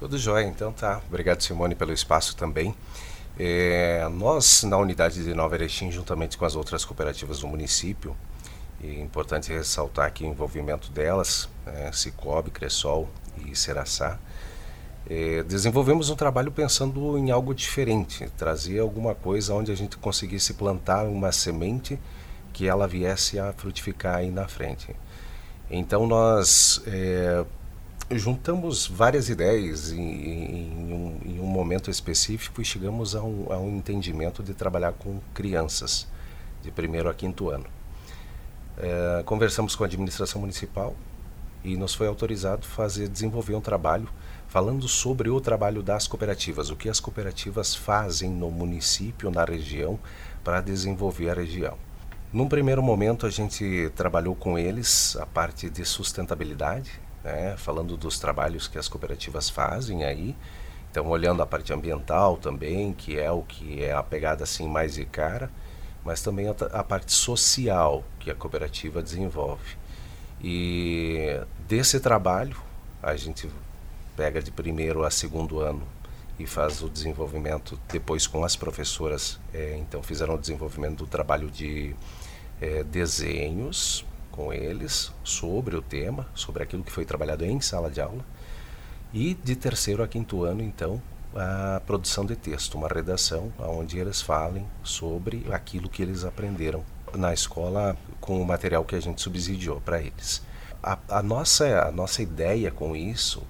Tudo 0.00 0.18
jóia, 0.18 0.46
então 0.46 0.72
tá. 0.72 1.00
Obrigado, 1.08 1.42
Simone, 1.42 1.76
pelo 1.76 1.92
espaço 1.92 2.34
também. 2.34 2.74
É, 3.38 4.06
nós, 4.12 4.64
na 4.64 4.78
unidade 4.78 5.22
de 5.22 5.32
Nova 5.32 5.54
Erechim, 5.54 5.92
juntamente 5.92 6.36
com 6.36 6.44
as 6.44 6.56
outras 6.56 6.84
cooperativas 6.84 7.40
do 7.40 7.46
município, 7.46 8.16
é 8.84 9.00
importante 9.00 9.52
ressaltar 9.52 10.06
aqui 10.06 10.24
o 10.24 10.26
envolvimento 10.26 10.90
delas, 10.90 11.48
é, 11.66 11.90
Cicobi, 11.92 12.50
Cressol 12.50 13.08
e 13.46 13.56
Seraçá. 13.56 14.18
É, 15.08 15.42
desenvolvemos 15.42 16.08
um 16.08 16.16
trabalho 16.16 16.50
pensando 16.50 17.18
em 17.18 17.30
algo 17.30 17.54
diferente, 17.54 18.28
trazer 18.36 18.78
alguma 18.78 19.14
coisa 19.14 19.54
onde 19.54 19.70
a 19.70 19.74
gente 19.74 19.96
conseguisse 19.98 20.54
plantar 20.54 21.04
uma 21.04 21.30
semente 21.30 21.98
que 22.52 22.66
ela 22.66 22.86
viesse 22.86 23.38
a 23.38 23.52
frutificar 23.52 24.16
aí 24.16 24.30
na 24.30 24.48
frente. 24.48 24.94
Então 25.70 26.06
nós 26.06 26.80
é, 26.86 27.44
juntamos 28.10 28.86
várias 28.86 29.28
ideias 29.28 29.92
em, 29.92 30.00
em, 30.00 30.92
um, 30.92 31.20
em, 31.24 31.40
um, 31.40 31.46
momento 31.46 31.90
específico 31.90 32.62
e 32.62 32.64
chegamos 32.64 33.14
a 33.14 33.22
um, 33.22 33.52
a 33.52 33.58
um, 33.58 33.76
entendimento 33.76 34.42
de 34.42 34.54
trabalhar 34.54 34.92
com 34.92 35.20
crianças 35.32 36.06
de 36.62 36.70
primeiro 36.70 37.08
a 37.08 37.14
quinto 37.14 37.50
ano. 37.50 37.66
É, 38.76 39.22
conversamos 39.24 39.76
com 39.76 39.84
a 39.84 39.86
administração 39.86 40.40
municipal 40.40 40.94
e 41.62 41.76
nos 41.76 41.94
foi 41.94 42.08
autorizado 42.08 42.66
fazer 42.66 43.08
desenvolver 43.08 43.54
um 43.54 43.60
trabalho 43.60 44.08
falando 44.48 44.86
sobre 44.86 45.30
o 45.30 45.40
trabalho 45.40 45.82
das 45.82 46.06
cooperativas, 46.06 46.70
o 46.70 46.76
que 46.76 46.88
as 46.88 47.00
cooperativas 47.00 47.74
fazem 47.74 48.30
no 48.30 48.50
município, 48.50 49.30
na 49.30 49.44
região, 49.44 49.98
para 50.44 50.60
desenvolver 50.60 51.30
a 51.30 51.34
região. 51.34 51.76
Num 52.32 52.48
primeiro 52.48 52.82
momento, 52.82 53.26
a 53.26 53.30
gente 53.30 53.90
trabalhou 53.94 54.34
com 54.34 54.58
eles 54.58 55.16
a 55.16 55.26
parte 55.26 55.70
de 55.70 55.84
sustentabilidade, 55.84 57.00
né, 57.22 57.56
falando 57.56 57.96
dos 57.96 58.18
trabalhos 58.18 58.68
que 58.68 58.76
as 58.76 58.88
cooperativas 58.88 59.48
fazem 59.48 60.04
aí. 60.04 60.36
Então, 60.90 61.08
olhando 61.08 61.42
a 61.42 61.46
parte 61.46 61.72
ambiental 61.72 62.36
também, 62.36 62.92
que 62.92 63.18
é 63.18 63.30
o 63.30 63.42
que 63.42 63.82
é 63.82 63.92
a 63.92 64.02
pegada 64.02 64.44
assim 64.44 64.68
mais 64.68 64.94
de 64.94 65.04
cara, 65.04 65.50
mas 66.04 66.22
também 66.22 66.48
a, 66.48 66.54
a 66.72 66.84
parte 66.84 67.12
social 67.12 68.04
que 68.20 68.30
a 68.30 68.34
cooperativa 68.34 69.02
desenvolve. 69.02 69.76
E 70.42 71.40
desse 71.66 71.98
trabalho, 72.00 72.56
a 73.02 73.16
gente 73.16 73.48
pega 74.16 74.42
de 74.42 74.50
primeiro 74.50 75.04
a 75.04 75.10
segundo 75.10 75.60
ano 75.60 75.82
e 76.38 76.46
faz 76.46 76.82
o 76.82 76.88
desenvolvimento 76.88 77.78
depois 77.90 78.26
com 78.26 78.44
as 78.44 78.56
professoras. 78.56 79.40
É, 79.52 79.76
então, 79.78 80.02
fizeram 80.02 80.34
o 80.34 80.38
desenvolvimento 80.38 80.98
do 80.98 81.06
trabalho 81.06 81.50
de 81.50 81.94
é, 82.60 82.82
desenhos 82.82 84.04
com 84.30 84.52
eles 84.52 85.12
sobre 85.22 85.76
o 85.76 85.82
tema, 85.82 86.26
sobre 86.34 86.62
aquilo 86.62 86.82
que 86.82 86.90
foi 86.90 87.04
trabalhado 87.04 87.44
em 87.44 87.60
sala 87.60 87.90
de 87.90 88.00
aula. 88.00 88.24
E 89.12 89.34
de 89.34 89.54
terceiro 89.54 90.02
a 90.02 90.08
quinto 90.08 90.42
ano, 90.42 90.60
então, 90.60 91.00
a 91.34 91.80
produção 91.84 92.24
de 92.24 92.36
texto, 92.36 92.76
uma 92.76 92.88
redação 92.88 93.52
onde 93.58 93.98
eles 93.98 94.20
falem 94.20 94.66
sobre 94.82 95.44
aquilo 95.50 95.88
que 95.88 96.02
eles 96.02 96.24
aprenderam 96.24 96.84
na 97.14 97.32
escola 97.32 97.96
com 98.20 98.40
o 98.40 98.46
material 98.46 98.84
que 98.84 98.94
a 98.94 99.00
gente 99.00 99.20
subsidiou 99.20 99.80
para 99.80 100.00
eles. 100.00 100.42
A, 100.82 100.98
a, 101.08 101.22
nossa, 101.22 101.88
a 101.88 101.90
nossa 101.90 102.22
ideia 102.22 102.70
com 102.70 102.94
isso 102.94 103.42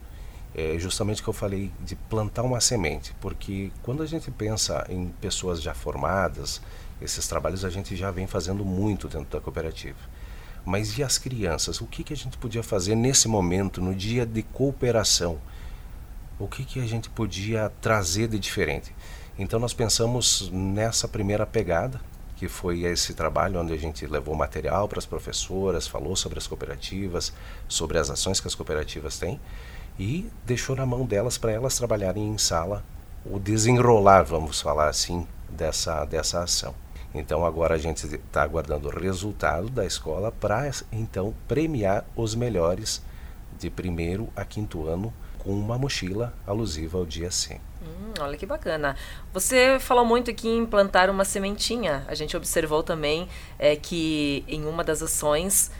é 0.55 0.79
justamente 0.79 1.21
o 1.21 1.25
que 1.25 1.31
eu 1.31 1.35
falei 1.35 1.71
de 1.81 1.97
plantar 1.97 2.43
uma 2.43 2.61
semente, 2.61 3.15
porque 3.21 3.73
quando 3.83 4.03
a 4.03 4.07
gente 4.07 4.31
pensa 4.31 4.87
em 4.89 5.09
pessoas 5.21 5.61
já 5.61 5.75
formadas, 5.75 6.61
esses 7.03 7.27
trabalhos 7.27 7.65
a 7.65 7.71
gente 7.71 7.97
já 7.97 8.11
vem 8.11 8.27
fazendo 8.27 8.65
muito 8.65 9.09
dentro 9.09 9.31
da 9.31 9.41
cooperativa. 9.41 9.99
Mas 10.65 10.97
e 10.97 11.03
as 11.03 11.19
crianças? 11.19 11.81
O 11.81 11.87
que, 11.87 12.03
que 12.03 12.13
a 12.13 12.17
gente 12.17 12.39
podia 12.39 12.63
fazer 12.63 12.95
nesse 12.95 13.29
momento, 13.29 13.83
no 13.83 13.95
dia 13.95 14.25
de 14.25 14.43
cooperação? 14.43 15.39
O 16.39 16.49
que, 16.49 16.65
que 16.65 16.81
a 16.81 16.87
gente 16.87 17.09
podia 17.09 17.71
trazer 17.81 18.27
de 18.27 18.39
diferente? 18.41 18.93
Então 19.39 19.61
nós 19.61 19.73
pensamos 19.73 20.51
nessa 20.53 21.07
primeira 21.07 21.47
pegada, 21.47 22.01
que 22.37 22.49
foi 22.49 22.83
esse 22.83 23.15
trabalho 23.15 23.61
onde 23.61 23.73
a 23.73 23.77
gente 23.77 24.05
levou 24.05 24.35
material 24.35 24.89
para 24.89 24.99
as 24.99 25.07
professoras, 25.07 25.87
falou 25.87 26.17
sobre 26.17 26.39
as 26.39 26.47
cooperativas, 26.49 27.33
sobre 27.69 27.99
as 27.99 28.11
ações 28.11 28.41
que 28.41 28.49
as 28.49 28.55
cooperativas 28.55 29.17
têm 29.17 29.41
e 29.97 30.29
deixou 30.45 30.75
na 30.75 30.85
mão 30.85 31.07
delas 31.07 31.39
para 31.39 31.53
elas 31.53 31.77
trabalharem 31.77 32.27
em 32.27 32.37
sala 32.37 32.85
o 33.25 33.39
desenrolar, 33.39 34.25
vamos 34.25 34.61
falar 34.61 34.89
assim, 34.89 35.27
dessa, 35.49 36.05
dessa 36.05 36.43
ação. 36.43 36.75
Então 37.15 37.47
agora 37.47 37.77
a 37.77 37.79
gente 37.79 38.07
está 38.07 38.43
aguardando 38.43 38.89
o 38.89 38.91
resultado 38.91 39.71
da 39.71 39.87
escola 39.87 40.33
para 40.33 40.69
então 40.91 41.33
premiar 41.47 42.05
os 42.17 42.35
melhores 42.35 43.01
de 43.57 43.71
primeiro 43.71 44.29
a 44.35 44.45
quinto 44.45 44.85
ano 44.89 45.15
com 45.45 45.53
uma 45.53 45.79
mochila 45.79 46.35
alusiva 46.47 46.99
ao 46.99 47.07
dia 47.07 47.31
C. 47.31 47.61
Hum, 47.83 48.15
olha 48.19 48.37
que 48.37 48.47
bacana. 48.47 48.97
Você 49.33 49.79
falou 49.79 50.05
muito 50.05 50.31
aqui 50.31 50.49
em 50.49 50.67
plantar 50.67 51.11
uma 51.11 51.25
sementinha. 51.25 52.05
A 52.09 52.15
gente 52.15 52.37
observou 52.37 52.83
também 52.83 53.29
é, 53.59 53.77
que 53.77 54.43
em 54.49 54.65
uma 54.65 54.83
das 54.83 55.03
ações 55.03 55.71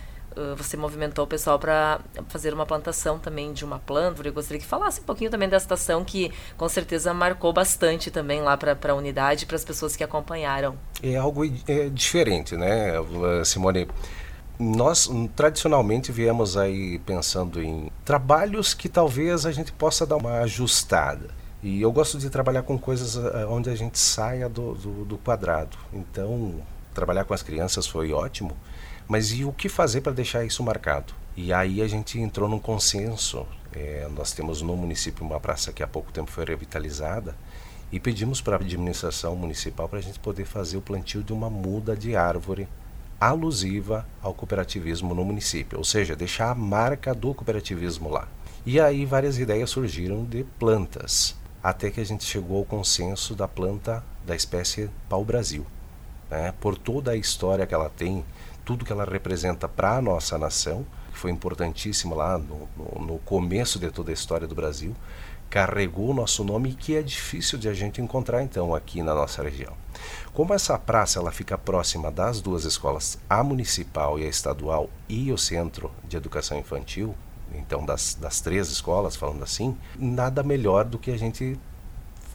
você 0.57 0.77
movimentou 0.77 1.25
o 1.25 1.29
pessoal 1.29 1.59
para 1.59 2.01
fazer 2.29 2.53
uma 2.53 2.67
plantação 2.67 3.19
também 3.19 3.53
de 3.53 3.65
uma 3.65 3.79
planta. 3.79 4.27
Eu 4.27 4.33
gostaria 4.33 4.61
que 4.61 4.67
falasse 4.67 5.01
um 5.01 5.05
pouquinho 5.05 5.31
também 5.31 5.49
dessa 5.49 5.65
estação 5.65 6.05
que 6.05 6.33
com 6.57 6.69
certeza 6.69 7.15
marcou 7.15 7.53
bastante 7.53 8.11
também 8.11 8.43
lá 8.43 8.57
para 8.57 8.77
a 8.93 8.95
unidade, 8.95 9.47
para 9.47 9.57
as 9.57 9.65
pessoas 9.65 9.95
que 9.95 10.03
acompanharam. 10.03 10.77
É 11.03 11.17
algo 11.17 11.45
é, 11.69 11.89
diferente, 11.89 12.57
né, 12.57 12.93
Simone? 13.45 13.89
Nós 14.59 15.11
tradicionalmente 15.35 16.13
viemos 16.13 16.57
aí 16.57 16.99
pensando 17.01 17.63
em 17.63 17.91
trabalhos 18.05 18.73
que 18.73 18.89
talvez 18.89 19.47
a 19.47 19.53
gente 19.53 19.73
possa 19.73 20.07
dar 20.07 20.17
uma 20.17 20.39
ajustada. 20.41 21.29
E 21.63 21.81
eu 21.81 21.91
gosto 21.91 22.19
de 22.19 22.31
trabalhar 22.31 22.63
com 22.63 22.79
coisas 22.79 23.17
onde 23.49 23.71
a 23.71 23.75
gente 23.75 23.99
saia 23.99 24.49
do, 24.49 24.75
do, 24.75 25.05
do 25.05 25.19
quadrado. 25.19 25.77
Então, 25.93 26.55
trabalhar 26.93 27.25
com 27.25 27.35
as 27.35 27.43
crianças 27.43 27.87
foi 27.87 28.13
ótimo 28.13 28.55
mas 29.07 29.33
e 29.33 29.45
o 29.45 29.53
que 29.53 29.69
fazer 29.69 30.01
para 30.01 30.13
deixar 30.13 30.45
isso 30.45 30.63
marcado? 30.63 31.13
E 31.37 31.53
aí 31.53 31.83
a 31.83 31.87
gente 31.87 32.19
entrou 32.19 32.49
num 32.49 32.59
consenso. 32.59 33.47
É, 33.73 34.09
nós 34.15 34.33
temos 34.33 34.63
no 34.63 34.77
município 34.77 35.25
uma 35.25 35.41
praça 35.41 35.73
que 35.73 35.83
há 35.83 35.87
pouco 35.87 36.13
tempo 36.13 36.31
foi 36.31 36.45
revitalizada 36.45 37.37
e 37.93 38.01
pedimos 38.01 38.41
para 38.41 38.57
a 38.57 38.61
administração 38.61 39.37
municipal 39.37 39.89
para 39.89 39.99
a 39.99 40.03
gente 40.03 40.19
poder 40.19 40.45
fazer 40.45 40.77
o 40.77 40.81
plantio 40.81 41.23
de 41.23 41.33
uma 41.33 41.51
muda 41.51 41.97
de 41.97 42.17
árvore 42.17 42.69
alusiva 43.21 44.07
ao 44.23 44.35
cooperativismo 44.35 45.15
no 45.15 45.25
município, 45.25 45.79
ou 45.79 45.85
seja, 45.85 46.17
deixar 46.17 46.51
a 46.51 46.55
marca 46.55 47.15
do 47.15 47.35
cooperativismo 47.35 48.09
lá. 48.09 48.29
E 48.67 48.81
aí 48.81 49.05
várias 49.05 49.39
ideias 49.39 49.71
surgiram 49.71 50.25
de 50.25 50.45
plantas, 50.59 51.37
até 51.63 51.91
que 51.91 52.01
a 52.01 52.05
gente 52.05 52.25
chegou 52.25 52.59
ao 52.59 52.65
consenso 52.65 53.35
da 53.35 53.47
planta 53.47 54.03
da 54.27 54.35
espécie 54.35 54.91
pau-brasil. 55.09 55.67
Né? 56.31 56.53
Por 56.61 56.77
toda 56.77 57.13
a 57.13 57.17
história 57.17 57.67
que 57.67 57.75
ela 57.75 57.91
tem, 57.91 58.25
tudo 58.65 58.85
que 58.85 58.93
ela 58.93 59.05
representa 59.05 59.69
para 59.69 59.97
a 59.97 60.03
nossa 60.03 60.39
nação, 60.39 60.87
que 61.13 61.19
foi 61.19 61.31
importantíssimo 61.31 62.15
lá 62.15 62.39
no, 62.39 62.69
no, 62.77 63.07
no, 63.07 63.19
começo 63.19 63.79
de 63.79 63.91
toda 63.91 64.11
a 64.11 64.15
história 64.15 64.47
do 64.47 64.55
Brasil, 64.55 64.95
carregou 65.55 66.11
o 66.11 66.15
nosso 66.15 66.43
nome 66.43 66.75
que 66.75 66.97
é 66.97 67.01
difícil 67.01 67.57
de 67.57 67.69
a 67.69 67.73
gente 67.73 68.03
encontrar 68.03 68.43
então 68.43 68.75
aqui 68.75 69.05
na 69.05 69.15
nossa 69.15 69.41
região. 69.41 69.73
Como 70.33 70.53
essa 70.53 70.77
praça 70.77 71.21
ela 71.21 71.31
fica 71.31 71.57
próxima 71.57 72.11
das 72.11 72.41
duas 72.41 72.65
escolas, 72.65 73.21
a 73.31 73.41
municipal 73.45 74.19
e 74.19 74.25
a 74.25 74.29
estadual 74.29 74.91
e 75.09 75.31
o 75.31 75.39
centro 75.39 75.93
de 76.09 76.17
educação 76.17 76.59
infantil, 76.59 77.15
então 77.55 77.87
das, 77.87 78.17
das 78.21 78.41
três 78.41 78.69
escolas, 78.69 79.15
falando 79.15 79.45
assim, 79.45 79.79
nada 79.97 80.43
melhor 80.43 80.85
do 80.85 80.99
que 80.99 81.13
a 81.13 81.17
gente 81.17 81.57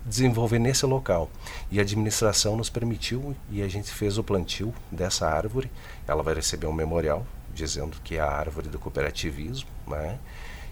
desenvolver 0.05 0.59
nesse 0.59 0.85
local. 0.85 1.29
E 1.69 1.77
a 1.77 1.81
administração 1.81 2.55
nos 2.55 2.69
permitiu 2.69 3.35
e 3.51 3.61
a 3.61 3.67
gente 3.67 3.91
fez 3.91 4.17
o 4.17 4.23
plantio 4.23 4.73
dessa 4.89 5.27
árvore. 5.27 5.69
Ela 6.07 6.23
vai 6.23 6.35
receber 6.35 6.67
um 6.67 6.73
memorial 6.73 7.27
dizendo 7.53 7.97
que 8.01 8.15
é 8.15 8.21
a 8.21 8.31
árvore 8.31 8.69
do 8.69 8.79
cooperativismo, 8.79 9.67
né? 9.85 10.17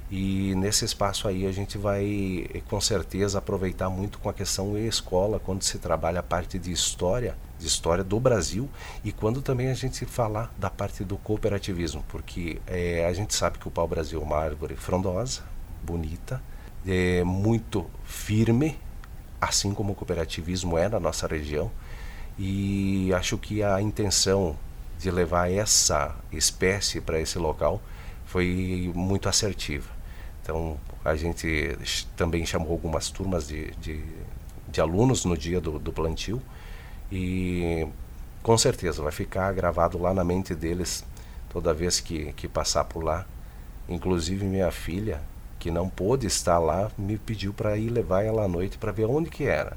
E 0.09 0.55
nesse 0.55 0.85
espaço 0.85 1.27
aí 1.27 1.45
a 1.45 1.51
gente 1.51 1.77
vai 1.77 2.47
com 2.69 2.79
certeza 2.79 3.39
aproveitar 3.39 3.89
muito 3.89 4.19
com 4.19 4.29
a 4.29 4.33
questão 4.33 4.77
escola 4.77 5.37
quando 5.37 5.63
se 5.63 5.77
trabalha 5.79 6.21
a 6.21 6.23
parte 6.23 6.57
de 6.57 6.71
história, 6.71 7.37
de 7.59 7.67
história 7.67 8.05
do 8.05 8.17
Brasil 8.17 8.69
e 9.03 9.11
quando 9.11 9.41
também 9.41 9.69
a 9.69 9.73
gente 9.73 10.05
falar 10.05 10.53
da 10.57 10.69
parte 10.69 11.03
do 11.03 11.17
cooperativismo, 11.17 12.05
porque 12.07 12.61
é, 12.65 13.05
a 13.05 13.11
gente 13.11 13.35
sabe 13.35 13.59
que 13.59 13.67
o 13.67 13.71
pau-brasil 13.71 14.21
é 14.21 14.23
uma 14.23 14.37
árvore 14.37 14.77
frondosa, 14.77 15.41
bonita, 15.83 16.41
é 16.85 17.21
muito 17.25 17.85
firme 18.05 18.79
assim 19.41 19.73
como 19.73 19.91
o 19.91 19.95
cooperativismo 19.95 20.77
é 20.77 20.87
na 20.87 20.99
nossa 20.99 21.27
região. 21.27 21.69
E 22.39 23.11
acho 23.13 23.37
que 23.37 23.63
a 23.63 23.81
intenção 23.81 24.55
de 24.99 25.11
levar 25.11 25.51
essa 25.51 26.15
espécie 26.31 27.01
para 27.01 27.19
esse 27.19 27.37
local 27.37 27.81
foi 28.25 28.91
muito 28.95 29.29
assertiva. 29.29 29.96
Então, 30.47 30.77
a 31.03 31.13
gente 31.13 31.75
também 32.15 32.45
chamou 32.45 32.71
algumas 32.71 33.09
turmas 33.11 33.49
de, 33.49 33.71
de, 33.81 34.01
de 34.69 34.79
alunos 34.79 35.25
no 35.25 35.37
dia 35.37 35.59
do, 35.59 35.77
do 35.77 35.91
plantio 35.91 36.41
e 37.11 37.85
com 38.41 38.57
certeza 38.57 39.03
vai 39.03 39.11
ficar 39.11 39.51
gravado 39.51 39.97
lá 39.97 40.13
na 40.13 40.23
mente 40.23 40.55
deles 40.55 41.03
toda 41.49 41.73
vez 41.73 41.99
que, 41.99 42.31
que 42.31 42.47
passar 42.47 42.85
por 42.85 43.03
lá. 43.03 43.25
Inclusive, 43.89 44.45
minha 44.45 44.71
filha, 44.71 45.21
que 45.59 45.69
não 45.69 45.89
pôde 45.89 46.25
estar 46.25 46.59
lá, 46.59 46.89
me 46.97 47.17
pediu 47.17 47.51
para 47.53 47.75
ir 47.75 47.89
levar 47.89 48.23
ela 48.23 48.45
à 48.45 48.47
noite 48.47 48.77
para 48.77 48.93
ver 48.93 49.03
onde 49.03 49.29
que 49.29 49.43
era. 49.43 49.75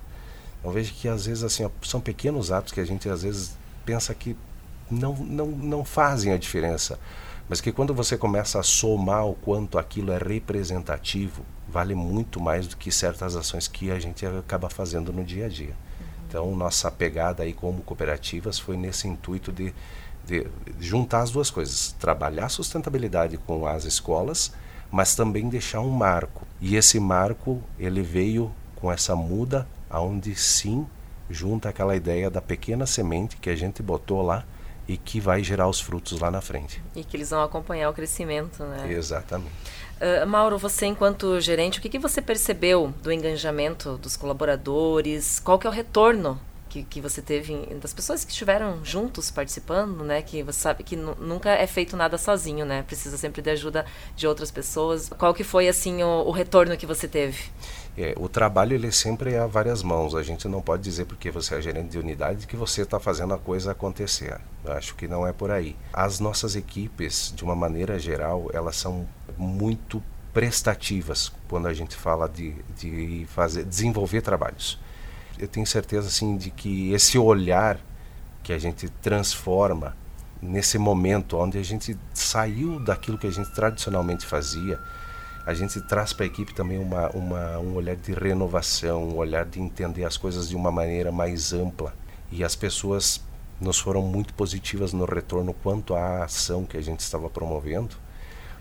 Então 0.60 0.70
vejo 0.70 0.94
que 0.94 1.08
às 1.08 1.26
vezes 1.26 1.42
assim 1.42 1.68
são 1.82 2.00
pequenos 2.00 2.52
atos 2.52 2.72
que 2.72 2.78
a 2.78 2.84
gente 2.84 3.08
às 3.08 3.24
vezes 3.24 3.56
pensa 3.84 4.14
que 4.14 4.36
não, 4.88 5.14
não, 5.16 5.46
não 5.48 5.84
fazem 5.84 6.32
a 6.32 6.38
diferença, 6.38 6.96
mas 7.50 7.60
que 7.60 7.70
quando 7.70 7.92
você 7.92 8.16
começa 8.16 8.58
a 8.58 8.62
somar 8.62 9.26
o 9.26 9.34
quanto 9.34 9.78
aquilo 9.78 10.10
é 10.12 10.16
representativo, 10.16 11.44
vale 11.68 11.94
muito 11.94 12.40
mais 12.40 12.66
do 12.66 12.76
que 12.78 12.90
certas 12.90 13.36
ações 13.36 13.68
que 13.68 13.90
a 13.90 13.98
gente 13.98 14.24
acaba 14.24 14.70
fazendo 14.70 15.12
no 15.12 15.22
dia 15.22 15.44
a 15.46 15.48
dia. 15.48 15.74
Então 16.26 16.54
nossa 16.56 16.90
pegada 16.90 17.42
aí 17.42 17.52
como 17.52 17.82
cooperativas 17.82 18.58
foi 18.58 18.76
nesse 18.76 19.08
intuito 19.08 19.52
de, 19.52 19.74
de 20.24 20.46
juntar 20.78 21.22
as 21.22 21.30
duas 21.30 21.50
coisas, 21.50 21.94
trabalhar 21.98 22.48
sustentabilidade 22.48 23.36
com 23.36 23.66
as 23.66 23.84
escolas 23.84 24.52
mas 24.90 25.14
também 25.14 25.48
deixar 25.48 25.80
um 25.80 25.90
marco. 25.90 26.46
E 26.60 26.76
esse 26.76 26.98
marco, 26.98 27.62
ele 27.78 28.02
veio 28.02 28.50
com 28.76 28.90
essa 28.90 29.14
muda, 29.14 29.66
aonde 29.88 30.34
sim 30.34 30.86
junta 31.28 31.68
aquela 31.68 31.94
ideia 31.94 32.28
da 32.28 32.40
pequena 32.40 32.86
semente 32.86 33.36
que 33.36 33.48
a 33.48 33.56
gente 33.56 33.82
botou 33.82 34.20
lá 34.20 34.44
e 34.90 34.96
que 34.96 35.20
vai 35.20 35.40
gerar 35.44 35.68
os 35.68 35.80
frutos 35.80 36.18
lá 36.18 36.32
na 36.32 36.40
frente. 36.40 36.82
E 36.96 37.04
que 37.04 37.16
eles 37.16 37.30
vão 37.30 37.44
acompanhar 37.44 37.88
o 37.88 37.92
crescimento, 37.92 38.64
né? 38.64 38.92
Exatamente. 38.92 39.52
Uh, 40.00 40.26
Mauro, 40.26 40.58
você 40.58 40.86
enquanto 40.86 41.40
gerente, 41.40 41.78
o 41.78 41.82
que, 41.82 41.88
que 41.88 41.98
você 41.98 42.20
percebeu 42.20 42.92
do 43.00 43.12
engajamento 43.12 43.96
dos 43.98 44.16
colaboradores? 44.16 45.38
Qual 45.38 45.60
que 45.60 45.66
é 45.68 45.70
o 45.70 45.72
retorno 45.72 46.40
que, 46.68 46.82
que 46.82 47.00
você 47.00 47.22
teve 47.22 47.54
das 47.80 47.92
pessoas 47.92 48.24
que 48.24 48.32
estiveram 48.32 48.84
juntos 48.84 49.30
participando, 49.30 50.02
né? 50.02 50.22
Que 50.22 50.42
você 50.42 50.58
sabe 50.58 50.82
que 50.82 50.96
nunca 50.96 51.50
é 51.50 51.66
feito 51.68 51.96
nada 51.96 52.18
sozinho, 52.18 52.64
né? 52.64 52.82
Precisa 52.82 53.16
sempre 53.16 53.42
de 53.42 53.50
ajuda 53.50 53.86
de 54.16 54.26
outras 54.26 54.50
pessoas. 54.50 55.08
Qual 55.18 55.32
que 55.34 55.44
foi 55.44 55.68
assim 55.68 56.02
o, 56.02 56.24
o 56.26 56.30
retorno 56.30 56.76
que 56.76 56.86
você 56.86 57.06
teve? 57.06 57.38
É, 57.98 58.14
o 58.16 58.28
trabalho 58.28 58.74
ele 58.74 58.90
sempre 58.92 59.34
é 59.34 59.38
a 59.40 59.46
várias 59.46 59.82
mãos. 59.82 60.14
A 60.14 60.22
gente 60.22 60.46
não 60.48 60.62
pode 60.62 60.82
dizer 60.82 61.04
porque 61.04 61.30
você 61.30 61.56
é 61.56 61.60
gerente 61.60 61.90
de 61.90 61.98
unidade 61.98 62.46
que 62.46 62.56
você 62.56 62.82
está 62.82 63.00
fazendo 63.00 63.34
a 63.34 63.38
coisa 63.38 63.72
acontecer. 63.72 64.40
Eu 64.64 64.72
acho 64.72 64.94
que 64.94 65.08
não 65.08 65.26
é 65.26 65.32
por 65.32 65.50
aí. 65.50 65.76
As 65.92 66.20
nossas 66.20 66.56
equipes, 66.56 67.32
de 67.34 67.44
uma 67.44 67.54
maneira 67.54 67.98
geral, 67.98 68.48
elas 68.52 68.76
são 68.76 69.06
muito 69.36 70.02
prestativas 70.32 71.32
quando 71.48 71.66
a 71.66 71.74
gente 71.74 71.96
fala 71.96 72.28
de, 72.28 72.54
de 72.78 73.26
fazer, 73.28 73.64
desenvolver 73.64 74.22
trabalhos. 74.22 74.78
Eu 75.38 75.48
tenho 75.48 75.66
certeza 75.66 76.08
assim 76.08 76.36
de 76.36 76.50
que 76.50 76.92
esse 76.92 77.18
olhar 77.18 77.78
que 78.42 78.52
a 78.52 78.58
gente 78.58 78.88
transforma 78.88 79.96
nesse 80.40 80.78
momento 80.78 81.36
onde 81.36 81.58
a 81.58 81.62
gente 81.62 81.98
saiu 82.14 82.80
daquilo 82.80 83.18
que 83.18 83.26
a 83.26 83.30
gente 83.30 83.50
tradicionalmente 83.52 84.24
fazia 84.24 84.78
a 85.46 85.54
gente 85.54 85.80
traz 85.80 86.12
para 86.12 86.24
a 86.24 86.26
equipe 86.26 86.54
também 86.54 86.78
uma, 86.78 87.08
uma, 87.10 87.58
um 87.58 87.74
olhar 87.74 87.96
de 87.96 88.12
renovação, 88.12 89.04
um 89.04 89.16
olhar 89.16 89.44
de 89.44 89.60
entender 89.60 90.04
as 90.04 90.16
coisas 90.16 90.48
de 90.48 90.56
uma 90.56 90.70
maneira 90.70 91.10
mais 91.10 91.52
ampla. 91.52 91.94
E 92.30 92.44
as 92.44 92.54
pessoas 92.54 93.20
nos 93.60 93.78
foram 93.78 94.02
muito 94.02 94.32
positivas 94.34 94.92
no 94.92 95.04
retorno 95.04 95.52
quanto 95.52 95.94
à 95.94 96.24
ação 96.24 96.64
que 96.64 96.76
a 96.76 96.80
gente 96.80 97.00
estava 97.00 97.28
promovendo, 97.28 97.96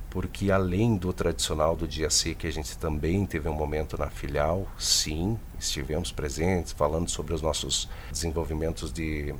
porque 0.09 0.51
além 0.51 0.97
do 0.97 1.13
tradicional 1.13 1.75
do 1.75 1.87
dia 1.87 2.09
C, 2.09 2.33
que 2.33 2.47
a 2.47 2.51
gente 2.51 2.77
também 2.77 3.25
teve 3.25 3.47
um 3.47 3.53
momento 3.53 3.97
na 3.97 4.09
filial, 4.09 4.67
sim, 4.77 5.37
estivemos 5.59 6.11
presentes 6.11 6.71
falando 6.71 7.09
sobre 7.09 7.33
os 7.33 7.41
nossos 7.41 7.87
desenvolvimentos 8.11 8.91
de 8.91 9.33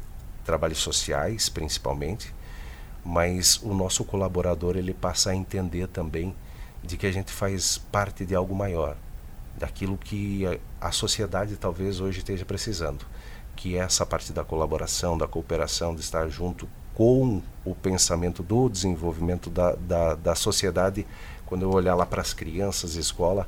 trabalhos 0.46 0.78
sociais, 0.78 1.50
principalmente, 1.50 2.34
mas 3.04 3.60
o 3.64 3.74
nosso 3.74 4.04
colaborador 4.04 4.78
ele 4.78 4.94
passa 4.94 5.32
a 5.32 5.36
entender 5.36 5.88
também 5.88 6.36
de 6.84 6.98
que 6.98 7.06
a 7.06 7.12
gente 7.12 7.32
faz 7.32 7.78
parte 7.78 8.26
de 8.26 8.36
algo 8.36 8.56
maior, 8.56 8.96
daquilo 9.58 9.98
que 9.98 10.44
a 10.80 10.92
sociedade 10.92 11.58
talvez 11.58 12.00
hoje 12.00 12.20
esteja 12.20 12.46
precisando, 12.46 13.06
que 13.56 13.76
é 13.76 13.80
essa 13.80 14.06
parte 14.06 14.32
da 14.32 14.44
colaboração, 14.44 15.18
da 15.18 15.28
cooperação, 15.28 15.94
de 15.94 16.02
estar 16.02 16.28
junto 16.30 16.68
com 16.94 17.42
o 17.64 17.76
pensamento 17.76 18.42
do 18.42 18.70
desenvolvimento 18.70 19.50
da, 19.50 19.74
da, 19.76 20.16
da 20.16 20.36
sociedade. 20.36 21.06
Quando 21.46 21.64
eu 21.64 21.72
olhar 21.72 21.96
lá 21.96 22.06
para 22.06 22.22
as 22.22 22.34
crianças, 22.34 22.96
escola, 22.96 23.48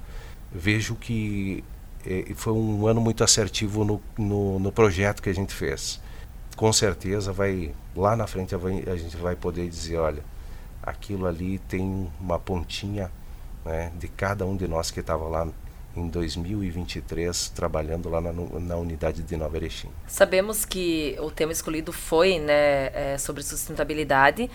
vejo 0.51 0.95
que 0.95 1.63
eh, 2.05 2.33
foi 2.35 2.53
um 2.53 2.87
ano 2.87 2.99
muito 2.99 3.23
assertivo 3.23 3.83
no, 3.85 4.01
no, 4.17 4.59
no, 4.59 4.71
projeto 4.71 5.21
que 5.21 5.29
a 5.29 5.33
gente 5.33 5.53
fez. 5.53 5.99
Com 6.55 6.71
certeza 6.73 7.31
vai 7.31 7.73
lá 7.95 8.15
na 8.15 8.27
frente 8.27 8.55
a 8.55 8.95
gente 8.95 9.15
vai 9.17 9.35
poder 9.35 9.69
dizer, 9.69 9.97
olha, 9.97 10.23
aquilo 10.81 11.25
ali 11.25 11.59
tem 11.59 12.09
uma 12.19 12.39
pontinha 12.39 13.11
né, 13.65 13.91
de 13.97 14.07
cada 14.07 14.45
um 14.45 14.55
de 14.55 14.67
nós 14.67 14.91
que 14.91 14.99
estava 14.99 15.27
lá 15.27 15.47
em 15.95 16.07
2023 16.07 17.49
trabalhando 17.49 18.09
lá 18.09 18.21
na, 18.21 18.31
na 18.31 18.75
unidade 18.77 19.21
de 19.21 19.35
Nova 19.35 19.57
Erechim. 19.57 19.89
Sabemos 20.07 20.63
que 20.63 21.17
o 21.19 21.29
tema 21.29 21.51
escolhido 21.51 21.91
foi 21.91 22.39
né, 22.39 22.87
é, 22.93 23.17
sobre 23.17 23.43
sustentabilidade 23.43 24.49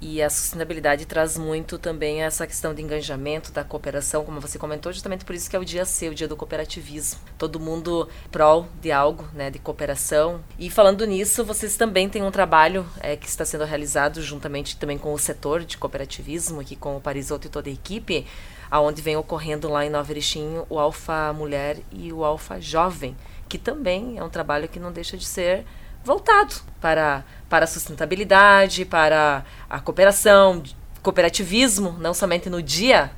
e 0.00 0.22
a 0.22 0.30
sustentabilidade 0.30 1.04
traz 1.06 1.36
muito 1.36 1.78
também 1.78 2.22
essa 2.22 2.46
questão 2.46 2.72
de 2.72 2.82
engajamento, 2.82 3.50
da 3.50 3.64
cooperação, 3.64 4.24
como 4.24 4.40
você 4.40 4.58
comentou, 4.58 4.92
justamente 4.92 5.24
por 5.24 5.34
isso 5.34 5.50
que 5.50 5.56
é 5.56 5.58
o 5.58 5.64
dia 5.64 5.84
C, 5.84 6.08
o 6.08 6.14
dia 6.14 6.28
do 6.28 6.36
cooperativismo. 6.36 7.20
Todo 7.36 7.58
mundo 7.58 8.08
prol 8.30 8.68
de 8.80 8.92
algo, 8.92 9.28
né, 9.34 9.50
de 9.50 9.58
cooperação. 9.58 10.40
E 10.58 10.70
falando 10.70 11.04
nisso, 11.04 11.44
vocês 11.44 11.76
também 11.76 12.08
têm 12.08 12.22
um 12.22 12.30
trabalho 12.30 12.86
é, 13.00 13.16
que 13.16 13.26
está 13.26 13.44
sendo 13.44 13.64
realizado 13.64 14.22
juntamente 14.22 14.76
também 14.76 14.98
com 14.98 15.12
o 15.12 15.18
setor 15.18 15.64
de 15.64 15.76
cooperativismo, 15.76 16.60
aqui 16.60 16.76
com 16.76 16.96
o 16.96 17.00
Parisoto 17.00 17.46
e 17.46 17.50
toda 17.50 17.68
a 17.68 17.72
equipe, 17.72 18.26
aonde 18.70 19.02
vem 19.02 19.16
ocorrendo 19.16 19.68
lá 19.68 19.84
em 19.84 19.90
Nova 19.90 20.12
Erechim 20.12 20.62
o 20.68 20.78
Alfa 20.78 21.32
Mulher 21.32 21.78
e 21.90 22.12
o 22.12 22.24
Alfa 22.24 22.60
Jovem, 22.60 23.16
que 23.48 23.58
também 23.58 24.18
é 24.18 24.22
um 24.22 24.28
trabalho 24.28 24.68
que 24.68 24.78
não 24.78 24.92
deixa 24.92 25.16
de 25.16 25.24
ser 25.24 25.64
voltado 26.08 26.54
para, 26.80 27.22
para 27.50 27.64
a 27.64 27.68
sustentabilidade, 27.68 28.86
para 28.86 29.44
a 29.68 29.78
cooperação, 29.78 30.62
cooperativismo, 31.02 31.96
não 31.98 32.14
somente 32.14 32.48
no 32.48 32.62
dia 32.62 33.10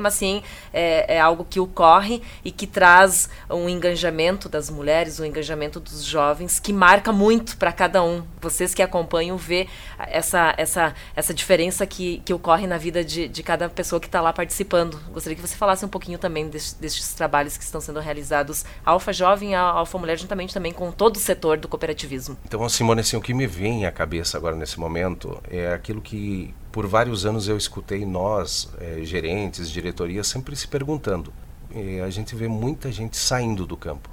Mas 0.00 0.14
sim 0.14 0.42
é, 0.72 1.16
é, 1.16 1.20
algo 1.20 1.46
que 1.48 1.60
ocorre 1.60 2.22
e 2.44 2.50
que 2.50 2.66
traz 2.66 3.28
um 3.48 3.68
engajamento 3.68 4.48
das 4.48 4.68
mulheres, 4.68 5.20
um 5.20 5.24
engajamento 5.24 5.78
dos 5.78 6.04
jovens, 6.04 6.58
que 6.58 6.72
marca 6.72 7.12
muito 7.12 7.56
para 7.56 7.72
cada 7.72 8.02
um. 8.02 8.24
Vocês 8.40 8.74
que 8.74 8.82
acompanham 8.82 9.36
vê 9.36 9.68
essa, 9.98 10.54
essa, 10.56 10.94
essa 11.14 11.32
diferença 11.32 11.86
que, 11.86 12.20
que 12.24 12.32
ocorre 12.32 12.66
na 12.66 12.78
vida 12.78 13.04
de, 13.04 13.28
de 13.28 13.42
cada 13.42 13.68
pessoa 13.68 14.00
que 14.00 14.06
está 14.06 14.20
lá 14.20 14.32
participando. 14.32 15.00
Gostaria 15.12 15.36
que 15.36 15.42
você 15.42 15.56
falasse 15.56 15.84
um 15.84 15.88
pouquinho 15.88 16.18
também 16.18 16.48
destes 16.48 17.14
trabalhos 17.14 17.56
que 17.56 17.64
estão 17.64 17.80
sendo 17.80 18.00
realizados 18.00 18.64
Alfa 18.84 19.12
Jovem 19.12 19.52
e 19.52 19.54
Alfa 19.54 19.98
Mulher, 19.98 20.18
juntamente 20.18 20.52
também 20.52 20.72
com 20.72 20.90
todo 20.90 21.16
o 21.16 21.20
setor 21.20 21.58
do 21.58 21.68
cooperativismo. 21.68 22.36
Então, 22.44 22.68
Simone, 22.68 23.00
assim, 23.00 23.16
o 23.16 23.20
que 23.20 23.32
me 23.32 23.46
vem 23.46 23.86
à 23.86 23.92
cabeça 23.92 24.36
agora 24.36 24.56
nesse 24.56 24.78
momento 24.78 25.40
é 25.48 25.72
aquilo 25.72 26.00
que 26.00 26.54
por 26.76 26.86
vários 26.86 27.24
anos 27.24 27.48
eu 27.48 27.56
escutei 27.56 28.04
nós, 28.04 28.68
é, 28.78 29.02
gerentes, 29.02 29.35
diretoria, 29.70 30.24
sempre 30.24 30.56
se 30.56 30.66
perguntando. 30.66 31.32
É, 31.74 32.00
a 32.00 32.10
gente 32.10 32.34
vê 32.34 32.48
muita 32.48 32.90
gente 32.90 33.16
saindo 33.16 33.66
do 33.66 33.76
campo. 33.76 34.08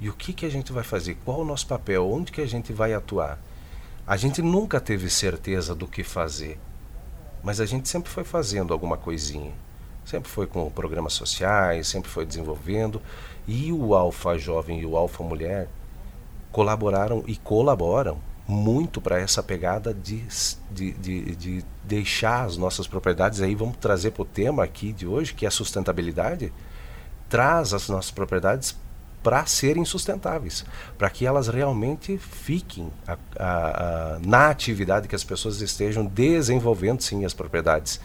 E 0.00 0.08
o 0.08 0.14
que, 0.14 0.32
que 0.32 0.46
a 0.46 0.48
gente 0.48 0.72
vai 0.72 0.82
fazer? 0.82 1.16
Qual 1.24 1.40
o 1.40 1.44
nosso 1.44 1.66
papel? 1.66 2.10
Onde 2.10 2.32
que 2.32 2.40
a 2.40 2.46
gente 2.46 2.72
vai 2.72 2.94
atuar? 2.94 3.38
A 4.06 4.16
gente 4.16 4.40
nunca 4.40 4.80
teve 4.80 5.10
certeza 5.10 5.74
do 5.74 5.86
que 5.86 6.02
fazer, 6.02 6.58
mas 7.42 7.60
a 7.60 7.66
gente 7.66 7.88
sempre 7.88 8.10
foi 8.10 8.24
fazendo 8.24 8.72
alguma 8.72 8.96
coisinha. 8.96 9.52
Sempre 10.04 10.30
foi 10.30 10.46
com 10.46 10.70
programas 10.70 11.12
sociais, 11.12 11.88
sempre 11.88 12.10
foi 12.10 12.24
desenvolvendo. 12.24 13.00
E 13.46 13.72
o 13.72 13.94
Alfa 13.94 14.38
Jovem 14.38 14.80
e 14.80 14.86
o 14.86 14.96
Alfa 14.96 15.22
Mulher 15.22 15.68
colaboraram 16.50 17.22
e 17.26 17.36
colaboram 17.36 18.18
muito 18.50 19.00
para 19.00 19.20
essa 19.20 19.42
pegada 19.42 19.94
de, 19.94 20.24
de, 20.70 20.92
de, 20.92 21.36
de, 21.36 21.64
deixar 21.84 22.44
as 22.44 22.56
nossas 22.56 22.86
propriedades, 22.86 23.40
aí 23.40 23.54
vamos 23.54 23.76
trazer 23.76 24.10
para 24.10 24.22
o 24.22 24.24
tema 24.24 24.64
aqui 24.64 24.92
de 24.92 25.06
hoje, 25.06 25.32
que 25.32 25.44
é 25.44 25.48
a 25.48 25.52
sustentabilidade, 25.52 26.52
traz 27.28 27.72
as 27.72 27.88
nossas 27.88 28.10
propriedades 28.10 28.76
para 29.22 29.46
serem 29.46 29.84
sustentáveis, 29.84 30.64
para 30.98 31.08
que 31.10 31.24
elas 31.24 31.46
realmente 31.46 32.18
fiquem 32.18 32.90
a, 33.06 33.16
a, 33.38 34.16
a, 34.16 34.18
na 34.18 34.48
atividade 34.48 35.06
que 35.06 35.14
as 35.14 35.22
pessoas 35.22 35.60
estejam 35.60 36.04
desenvolvendo 36.04 37.02
sim 37.02 37.24
as 37.24 37.34
propriedades. 37.34 38.00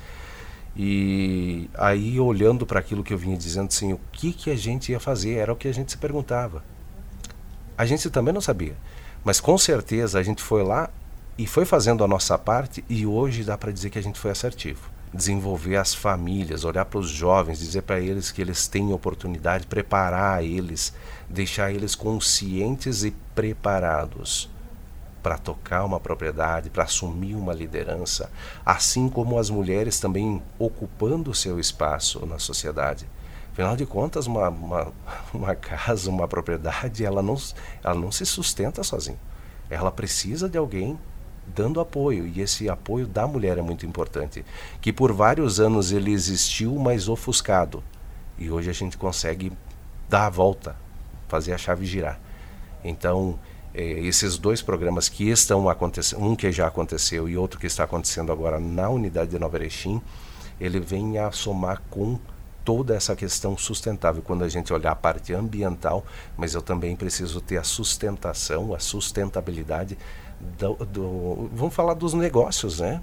E 0.78 1.70
aí 1.74 2.20
olhando 2.20 2.66
para 2.66 2.80
aquilo 2.80 3.04
que 3.04 3.14
eu 3.14 3.18
vinha 3.18 3.38
dizendo, 3.38 3.72
sim, 3.72 3.94
o 3.94 4.00
que 4.12 4.34
que 4.34 4.52
a 4.52 4.56
gente 4.56 4.92
ia 4.92 5.00
fazer 5.00 5.36
era 5.36 5.52
o 5.52 5.56
que 5.56 5.68
a 5.68 5.74
gente 5.74 5.92
se 5.92 5.98
perguntava. 5.98 6.64
A 7.78 7.86
gente 7.86 8.10
também 8.10 8.34
não 8.34 8.42
sabia. 8.42 8.76
Mas 9.26 9.40
com 9.40 9.58
certeza 9.58 10.20
a 10.20 10.24
gente 10.24 10.44
foi 10.44 10.64
lá 10.64 10.88
e 11.36 11.48
foi 11.48 11.66
fazendo 11.66 12.04
a 12.04 12.08
nossa 12.08 12.38
parte 12.38 12.86
e 12.88 13.08
hoje 13.08 13.44
dá 13.44 13.58
para 13.58 13.72
dizer 13.72 13.90
que 13.90 13.98
a 13.98 14.04
gente 14.04 14.20
foi 14.20 14.30
assertivo. 14.30 14.92
Desenvolver 15.12 15.78
as 15.78 15.96
famílias, 15.96 16.64
olhar 16.64 16.86
para 16.86 17.00
os 17.00 17.10
jovens, 17.10 17.58
dizer 17.58 17.82
para 17.82 18.00
eles 18.00 18.30
que 18.30 18.40
eles 18.40 18.68
têm 18.68 18.94
oportunidade, 18.94 19.66
preparar 19.66 20.44
eles, 20.44 20.94
deixar 21.28 21.72
eles 21.72 21.96
conscientes 21.96 23.04
e 23.04 23.10
preparados 23.34 24.48
para 25.24 25.40
tocar 25.40 25.84
uma 25.86 26.00
propriedade, 26.00 26.70
para 26.70 26.84
assumir 26.84 27.34
uma 27.34 27.52
liderança, 27.52 28.30
assim 28.64 29.10
como 29.10 29.40
as 29.40 29.50
mulheres 29.50 30.00
também 30.00 30.40
ocupando 30.60 31.34
seu 31.34 31.60
espaço 31.60 32.24
na 32.28 32.38
sociedade. 32.38 33.08
Afinal 33.56 33.78
de 33.78 33.86
contas, 33.86 34.28
uma, 34.28 34.50
uma, 34.50 34.94
uma, 35.34 35.56
casa, 35.56 36.10
uma 36.10 36.28
propriedade, 36.28 37.06
ela 37.06 37.22
não, 37.22 37.38
ela 37.82 37.96
não 37.96 38.12
se 38.12 38.26
sustenta 38.26 38.84
sozinha. 38.84 39.18
Ela 39.70 39.90
precisa 39.90 40.50
de 40.50 40.58
alguém 40.58 41.00
dando 41.48 41.80
apoio, 41.80 42.28
e 42.28 42.42
esse 42.42 42.68
apoio 42.68 43.08
da 43.08 43.26
mulher 43.26 43.58
é 43.58 43.62
muito 43.62 43.86
importante. 43.86 44.44
Que 44.82 44.92
por 44.92 45.14
vários 45.14 45.58
anos 45.58 45.94
ele 45.94 46.12
existiu, 46.12 46.76
mas 46.76 47.08
ofuscado. 47.08 47.82
E 48.38 48.52
hoje 48.52 48.70
a 48.70 48.74
gente 48.74 48.98
consegue 48.98 49.54
dar 50.10 50.26
a 50.26 50.30
volta, 50.30 50.76
fazer 51.30 51.54
a 51.54 51.58
chave 51.58 51.86
girar. 51.86 52.20
Então, 52.84 53.40
eh, 53.74 54.02
esses 54.02 54.38
dois 54.38 54.62
programas 54.62 55.08
que 55.08 55.30
estão 55.30 55.70
acontecendo, 55.70 56.22
um 56.22 56.36
que 56.36 56.52
já 56.52 56.68
aconteceu 56.68 57.30
e 57.30 57.38
outro 57.38 57.58
que 57.58 57.68
está 57.68 57.86
acontecendo 57.86 58.34
agora 58.34 58.60
na 58.60 58.90
unidade 58.90 59.32
de 59.32 59.40
Nova 59.40 59.56
Erechim, 59.56 60.02
ele 60.60 60.82
vem 60.82 61.18
a 61.20 61.32
somar 61.32 61.82
com 61.90 62.20
toda 62.66 62.96
essa 62.96 63.16
questão 63.16 63.56
sustentável 63.56 64.24
quando 64.24 64.44
a 64.44 64.50
gente 64.50 64.74
olhar 64.74 64.92
a 64.92 64.96
parte 64.96 65.34
ambiental, 65.34 66.04
mas 66.36 66.56
eu 66.56 66.62
também 66.64 66.96
preciso 66.96 67.40
ter 67.40 67.58
a 67.58 67.64
sustentação, 67.64 68.74
a 68.74 68.80
sustentabilidade 68.80 69.96
do, 70.58 70.74
do 70.86 71.50
vamos 71.54 71.74
falar 71.74 71.94
dos 71.94 72.14
negócios, 72.14 72.80
né? 72.80 73.02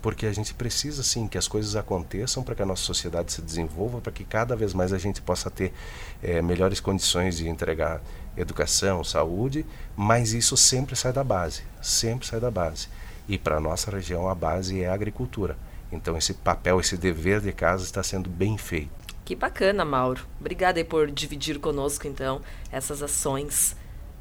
Porque 0.00 0.26
a 0.26 0.32
gente 0.32 0.52
precisa 0.52 1.02
sim 1.04 1.28
que 1.28 1.38
as 1.38 1.46
coisas 1.46 1.76
aconteçam 1.76 2.42
para 2.42 2.56
que 2.56 2.62
a 2.62 2.66
nossa 2.66 2.82
sociedade 2.82 3.32
se 3.32 3.40
desenvolva, 3.40 4.00
para 4.00 4.10
que 4.10 4.24
cada 4.24 4.56
vez 4.56 4.74
mais 4.74 4.92
a 4.92 4.98
gente 4.98 5.22
possa 5.22 5.48
ter 5.48 5.72
é, 6.20 6.42
melhores 6.42 6.80
condições 6.80 7.36
de 7.36 7.48
entregar 7.48 8.00
educação, 8.36 9.04
saúde, 9.04 9.64
mas 9.94 10.32
isso 10.32 10.56
sempre 10.56 10.96
sai 10.96 11.12
da 11.12 11.22
base, 11.22 11.62
sempre 11.80 12.26
sai 12.26 12.40
da 12.40 12.50
base. 12.50 12.88
E 13.28 13.38
para 13.38 13.58
a 13.58 13.60
nossa 13.60 13.90
região 13.90 14.28
a 14.28 14.34
base 14.34 14.82
é 14.82 14.88
a 14.88 14.94
agricultura. 14.94 15.56
Então 15.92 16.16
esse 16.16 16.34
papel, 16.34 16.80
esse 16.80 16.96
dever 16.96 17.40
de 17.40 17.52
casa 17.52 17.84
está 17.84 18.02
sendo 18.02 18.28
bem 18.28 18.56
feito. 18.56 19.01
Que 19.32 19.36
bacana, 19.36 19.82
Mauro. 19.82 20.26
Obrigada 20.38 20.78
aí 20.78 20.84
por 20.84 21.10
dividir 21.10 21.58
conosco, 21.58 22.06
então, 22.06 22.42
essas 22.70 23.02
ações 23.02 23.74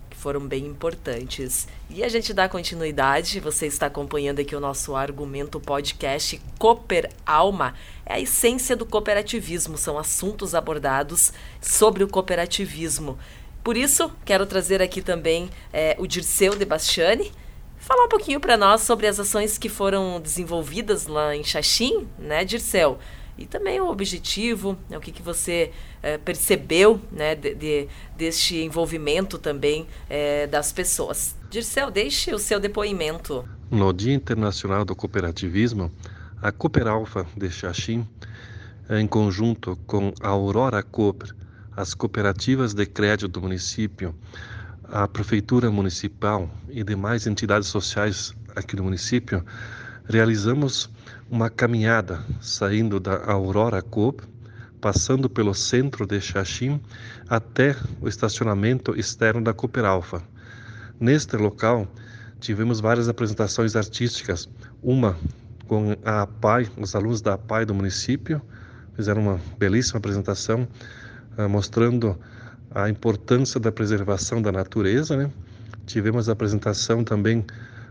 que 0.10 0.16
foram 0.16 0.40
bem 0.40 0.66
importantes. 0.66 1.68
E 1.90 2.02
a 2.02 2.08
gente 2.08 2.34
dá 2.34 2.48
continuidade, 2.48 3.42
você 3.42 3.68
está 3.68 3.88
acompanhando 3.88 4.40
aqui 4.40 4.56
o 4.56 4.60
nosso 4.62 4.96
argumento 4.96 5.60
podcast 5.60 6.42
Cooper 6.58 7.10
Alma. 7.26 7.74
É 8.06 8.14
a 8.14 8.20
essência 8.22 8.74
do 8.74 8.86
cooperativismo, 8.86 9.78
são 9.78 10.00
assuntos 10.00 10.56
abordados 10.56 11.34
sobre 11.60 12.06
o 12.06 12.08
cooperativismo. 12.08 13.20
Por 13.62 13.76
isso, 13.76 14.10
quero 14.24 14.46
trazer 14.46 14.82
aqui 14.82 15.02
também 15.02 15.50
é, 15.74 15.94
o 16.00 16.08
Dirceu 16.08 16.56
de 16.56 16.64
Bastiani, 16.64 17.34
falar 17.78 18.06
um 18.06 18.10
pouquinho 18.10 18.40
para 18.40 18.56
nós 18.56 18.80
sobre 18.80 19.08
as 19.08 19.20
ações 19.20 19.58
que 19.58 19.68
foram 19.68 20.22
desenvolvidas 20.22 21.06
lá 21.06 21.36
em 21.36 21.44
Xaxim, 21.44 22.08
né, 22.18 22.46
Dirceu? 22.46 22.98
E 23.38 23.46
também 23.46 23.80
o 23.80 23.90
objetivo, 23.90 24.78
né, 24.90 24.98
o 24.98 25.02
que, 25.02 25.12
que 25.12 25.22
você 25.22 25.72
é, 26.02 26.18
percebeu 26.18 27.02
né, 27.12 27.36
de, 27.36 27.56
de, 27.56 27.88
deste 28.18 28.58
envolvimento 28.58 29.38
também 29.38 29.88
é, 30.10 30.48
das 30.48 30.72
pessoas. 30.72 31.36
Dirceu, 31.50 31.90
deixe 31.92 32.34
o 32.34 32.40
seu 32.40 32.60
depoimento. 32.60 33.48
No 33.70 33.92
Dia 33.94 34.14
Internacional 34.14 34.86
do 34.86 34.96
Cooperativismo, 34.96 35.92
a 36.42 36.52
Cooperalfa 36.52 37.26
de 37.36 37.50
Xaxim, 37.50 38.08
em 38.90 39.08
conjunto 39.08 39.78
com 39.88 40.14
a 40.22 40.30
Aurora 40.30 40.84
Cooper, 40.84 41.34
as 41.76 41.94
cooperativas 41.94 42.74
de 42.74 42.86
crédito 42.86 43.28
do 43.28 43.42
município, 43.42 44.14
a 44.84 45.08
Prefeitura 45.08 45.72
Municipal 45.72 46.50
e 46.70 46.84
demais 46.84 47.26
entidades 47.26 47.70
sociais 47.70 48.36
aqui 48.56 48.76
do 48.76 48.84
município, 48.84 49.44
realizamos 50.12 50.90
uma 51.30 51.50
caminhada 51.50 52.22
saindo 52.42 53.00
da 53.00 53.24
Aurora 53.32 53.82
Coop, 53.82 54.22
passando 54.82 55.30
pelo 55.30 55.54
centro 55.54 56.06
de 56.06 56.20
Xaxim 56.20 56.82
até 57.30 57.76
o 58.02 58.10
estacionamento 58.10 58.94
externo 59.00 59.42
da 59.42 59.54
Cooper 59.54 59.86
Alpha. 59.86 60.22
Neste 61.00 61.38
local, 61.38 61.88
tivemos 62.42 62.82
várias 62.82 63.08
apresentações 63.08 63.76
artísticas, 63.78 64.50
uma 64.84 65.18
com 65.66 65.96
a 66.04 66.24
APAI, 66.24 66.68
os 66.78 66.94
alunos 66.94 67.22
da 67.22 67.36
APAI 67.36 67.66
do 67.66 67.74
município, 67.74 68.42
fizeram 68.94 69.22
uma 69.22 69.40
belíssima 69.58 70.00
apresentação 70.00 70.68
uh, 71.38 71.48
mostrando 71.48 72.20
a 72.76 72.90
importância 72.90 73.62
da 73.62 73.72
preservação 73.72 74.42
da 74.42 74.52
natureza. 74.52 75.16
Né? 75.16 75.32
Tivemos 75.86 76.28
a 76.28 76.34
apresentação 76.34 77.02
também 77.02 77.46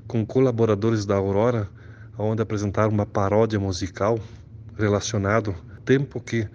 com 0.07 0.27
colaboradores 0.27 1.07
da 1.07 1.15
Aurora, 1.15 1.67
onde 2.19 2.43
apresentaram 2.43 2.91
uma 2.91 3.07
paródia 3.07 3.59
musical 3.59 4.19
relacionado 4.79 5.55
tempo 5.85 6.21
que 6.21 6.49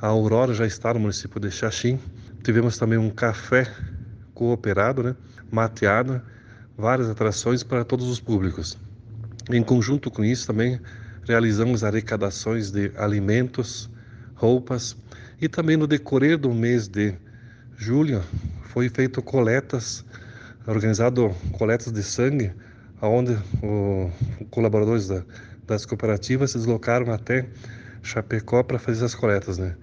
a 0.00 0.08
Aurora 0.08 0.54
já 0.54 0.66
está 0.66 0.94
no 0.94 1.00
município 1.00 1.40
de 1.40 1.50
Xaxim. 1.50 1.98
Tivemos 2.42 2.78
também 2.78 2.98
um 2.98 3.10
café 3.10 3.66
cooperado, 4.34 5.02
né, 5.02 5.16
mateado, 5.50 6.20
várias 6.76 7.08
atrações 7.08 7.62
para 7.62 7.84
todos 7.84 8.08
os 8.08 8.20
públicos. 8.20 8.78
Em 9.50 9.62
conjunto 9.62 10.10
com 10.10 10.24
isso 10.24 10.46
também 10.46 10.80
realizamos 11.26 11.82
arrecadações 11.82 12.70
de 12.70 12.92
alimentos, 12.96 13.90
roupas 14.34 14.96
e 15.40 15.48
também 15.48 15.76
no 15.76 15.86
decorrer 15.86 16.38
do 16.38 16.52
mês 16.52 16.86
de 16.86 17.14
julho 17.76 18.22
foi 18.64 18.88
feito 18.88 19.22
coletas, 19.22 20.04
organizado 20.66 21.34
coletas 21.52 21.92
de 21.92 22.02
sangue 22.02 22.52
onde 23.00 23.32
os 23.32 24.46
colaboradores 24.50 25.08
da, 25.08 25.22
das 25.66 25.84
cooperativas 25.84 26.52
se 26.52 26.58
deslocaram 26.58 27.12
até 27.12 27.46
Chapecó 28.02 28.62
para 28.62 28.78
fazer 28.78 29.04
as 29.04 29.14
coletas, 29.14 29.58
né? 29.58 29.76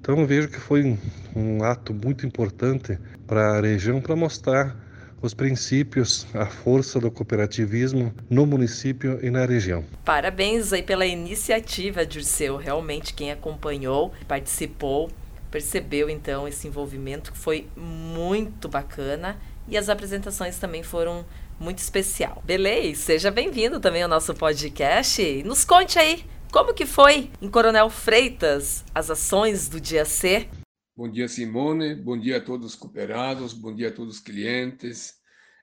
Então 0.00 0.18
eu 0.18 0.26
vejo 0.26 0.48
que 0.48 0.58
foi 0.58 0.96
um, 1.36 1.62
ato 1.62 1.92
muito 1.92 2.24
importante 2.24 2.98
para 3.26 3.58
a 3.58 3.60
região 3.60 4.00
para 4.00 4.16
mostrar 4.16 4.76
os 5.20 5.34
princípios, 5.34 6.26
a 6.32 6.46
força 6.46 7.00
do 7.00 7.10
cooperativismo 7.10 8.14
no 8.30 8.46
município 8.46 9.18
e 9.20 9.30
na 9.30 9.44
região. 9.44 9.84
Parabéns 10.04 10.72
aí 10.72 10.82
pela 10.82 11.04
iniciativa, 11.04 12.06
Dirceu. 12.06 12.56
Realmente 12.56 13.12
quem 13.12 13.32
acompanhou, 13.32 14.12
participou, 14.28 15.10
percebeu 15.50 16.08
então 16.08 16.46
esse 16.46 16.68
envolvimento 16.68 17.32
que 17.32 17.38
foi 17.38 17.66
muito 17.76 18.68
bacana 18.68 19.36
e 19.66 19.76
as 19.76 19.88
apresentações 19.88 20.56
também 20.58 20.82
foram 20.82 21.26
muito 21.58 21.78
especial. 21.78 22.42
Beleza? 22.44 23.02
Seja 23.02 23.30
bem-vindo 23.30 23.80
também 23.80 24.02
ao 24.02 24.08
nosso 24.08 24.34
podcast. 24.34 25.42
Nos 25.44 25.64
conte 25.64 25.98
aí 25.98 26.24
como 26.52 26.74
que 26.74 26.86
foi 26.86 27.30
em 27.40 27.50
Coronel 27.50 27.90
Freitas 27.90 28.84
as 28.94 29.10
ações 29.10 29.68
do 29.68 29.80
dia 29.80 30.04
C. 30.04 30.48
Bom 30.96 31.08
dia, 31.08 31.28
Simone. 31.28 31.94
Bom 31.94 32.18
dia 32.18 32.38
a 32.38 32.40
todos 32.40 32.66
os 32.66 32.74
cooperados. 32.74 33.52
Bom 33.52 33.74
dia 33.74 33.88
a 33.88 33.92
todos 33.92 34.16
os 34.16 34.20
clientes 34.20 35.18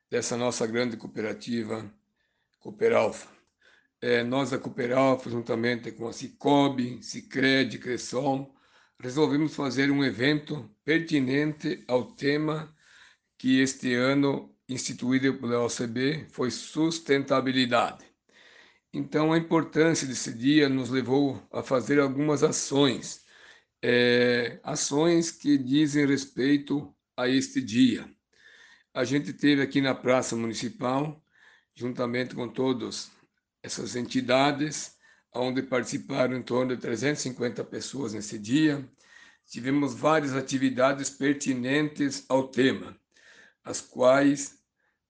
dessa 0.10 0.38
nossa 0.38 0.66
grande 0.66 0.96
cooperativa 0.96 1.86
Cooperalfa. 2.60 3.28
É, 4.02 4.24
nós 4.24 4.52
da 4.52 4.58
Cooperalfa, 4.58 5.30
juntamente 5.30 5.92
com 5.92 6.08
a 6.08 6.14
Cicobi, 6.14 7.02
Cicred, 7.02 7.78
Cresson, 7.80 8.54
resolvemos 9.00 9.56
fazer 9.56 9.92
um 9.92 10.04
evento 10.04 10.70
pertinente 10.84 11.84
ao 11.88 12.06
tema 12.14 12.74
que 13.38 13.60
este 13.60 13.94
ano 13.94 14.55
instituída 14.68 15.32
pela 15.34 15.64
OCB 15.64 16.28
foi 16.30 16.50
sustentabilidade. 16.52 18.06
Então, 18.94 19.34
a 19.34 19.38
importância 19.38 20.08
desse 20.08 20.34
dia 20.34 20.70
nos 20.70 20.90
levou 20.90 21.42
a 21.52 21.62
fazer 21.62 22.00
algumas 22.00 22.44
ações, 22.44 23.26
é, 23.82 24.60
ações 24.64 25.32
que 25.32 25.58
dizem 25.58 26.06
respeito 26.06 26.96
a 27.16 27.28
este 27.28 27.62
dia. 27.62 28.10
A 28.94 29.04
gente 29.04 29.34
teve 29.34 29.62
aqui 29.62 29.82
na 29.82 29.94
Praça 29.94 30.36
Municipal, 30.36 31.22
juntamente 31.76 32.34
com 32.34 32.48
todas 32.48 33.12
essas 33.62 33.96
entidades, 33.96 34.96
onde 35.34 35.62
participaram 35.62 36.38
em 36.38 36.42
torno 36.42 36.74
de 36.76 36.82
350 36.82 37.64
pessoas 37.66 38.14
nesse 38.14 38.40
dia. 38.40 38.90
Tivemos 39.46 39.94
várias 39.94 40.34
atividades 40.34 41.10
pertinentes 41.10 42.26
ao 42.30 42.48
tema 42.48 42.98
as 43.66 43.82
quais, 43.82 44.60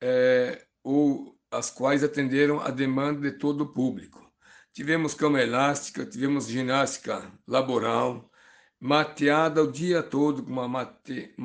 é, 0.02 0.66
ou, 0.82 1.38
as 1.52 1.70
quais 1.70 2.04
atenderam 2.04 2.60
a 2.62 2.72
demanda 2.72 3.30
de 3.30 3.38
todo 3.38 3.62
o 3.62 3.74
público. 3.74 4.26
Tivemos 4.74 5.14
cama 5.14 5.42
elástica, 5.42 6.06
tivemos 6.06 6.48
ginástica 6.48 7.32
laboral, 7.48 8.32
mateada 8.80 9.62
o 9.62 9.72
dia 9.72 10.02
todo 10.02 10.44
com 10.44 10.52
uma, 10.52 10.68
mate, 10.68 11.36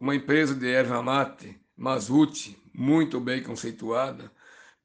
uma 0.00 0.14
empresa 0.14 0.54
de 0.54 0.68
erva 0.68 1.02
mate, 1.02 1.60
Mazute, 1.76 2.60
muito 2.74 3.20
bem 3.20 3.42
conceituada, 3.42 4.30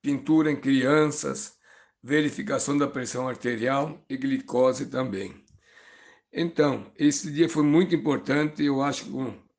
pintura 0.02 0.52
em 0.52 0.56
crianças, 0.56 1.58
verificação 2.02 2.78
da 2.78 2.88
pressão 2.88 3.28
arterial 3.28 4.04
e 4.10 4.18
glicose 4.18 4.88
também. 4.88 5.44
Então, 6.32 6.92
esse 6.98 7.32
dia 7.32 7.48
foi 7.48 7.64
muito 7.64 7.96
importante, 7.96 8.64
eu 8.64 8.82
acho 8.82 9.06
que 9.06 9.12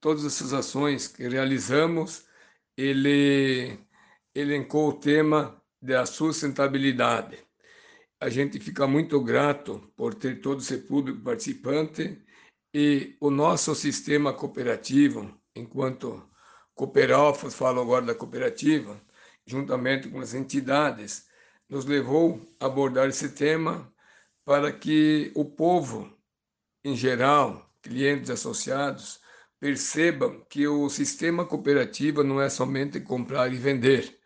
todas 0.05 0.27
essas 0.27 0.53
ações 0.53 1.09
que 1.09 1.27
realizamos, 1.27 2.27
ele 2.77 3.79
elencou 4.35 4.91
o 4.91 5.01
tema 5.01 5.59
da 5.81 6.05
sustentabilidade. 6.05 7.39
A 8.21 8.29
gente 8.29 8.61
fica 8.61 8.87
muito 8.87 9.19
grato 9.23 9.91
por 9.97 10.13
ter 10.13 10.43
todo 10.43 10.61
esse 10.61 10.77
público 10.77 11.23
participante 11.23 12.23
e 12.75 13.17
o 13.19 13.31
nosso 13.31 13.75
sistema 13.75 14.35
cooperativo, 14.35 15.41
enquanto 15.57 16.23
Cooperalfas, 16.75 17.55
falo 17.55 17.81
agora 17.81 18.05
da 18.05 18.15
cooperativa, 18.15 19.01
juntamente 19.47 20.11
com 20.11 20.21
as 20.21 20.35
entidades, 20.35 21.27
nos 21.67 21.87
levou 21.87 22.47
a 22.61 22.67
abordar 22.67 23.09
esse 23.09 23.31
tema 23.31 23.91
para 24.45 24.71
que 24.71 25.33
o 25.35 25.47
povo, 25.47 26.15
em 26.85 26.95
geral, 26.95 27.73
clientes 27.81 28.29
associados, 28.29 29.24
percebam 29.61 30.45
que 30.49 30.67
o 30.67 30.89
sistema 30.89 31.45
cooperativo 31.45 32.23
não 32.23 32.41
é 32.41 32.49
somente 32.49 33.01
comprar 33.01 33.53
e 33.53 33.57
vender, 33.57 34.19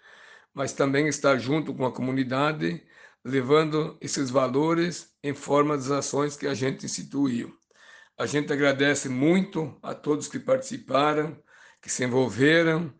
mas 0.52 0.72
também 0.72 1.08
estar 1.08 1.38
junto 1.38 1.74
com 1.74 1.86
a 1.86 1.92
comunidade, 1.92 2.84
levando 3.24 3.96
esses 4.00 4.30
valores 4.30 5.14
em 5.22 5.34
forma 5.34 5.76
das 5.76 5.90
ações 5.90 6.36
que 6.36 6.46
a 6.46 6.54
gente 6.54 6.86
instituiu. 6.86 7.56
A 8.18 8.26
gente 8.26 8.52
agradece 8.52 9.08
muito 9.08 9.78
a 9.82 9.94
todos 9.94 10.28
que 10.28 10.40
participaram, 10.40 11.40
que 11.80 11.90
se 11.90 12.04
envolveram 12.04 12.92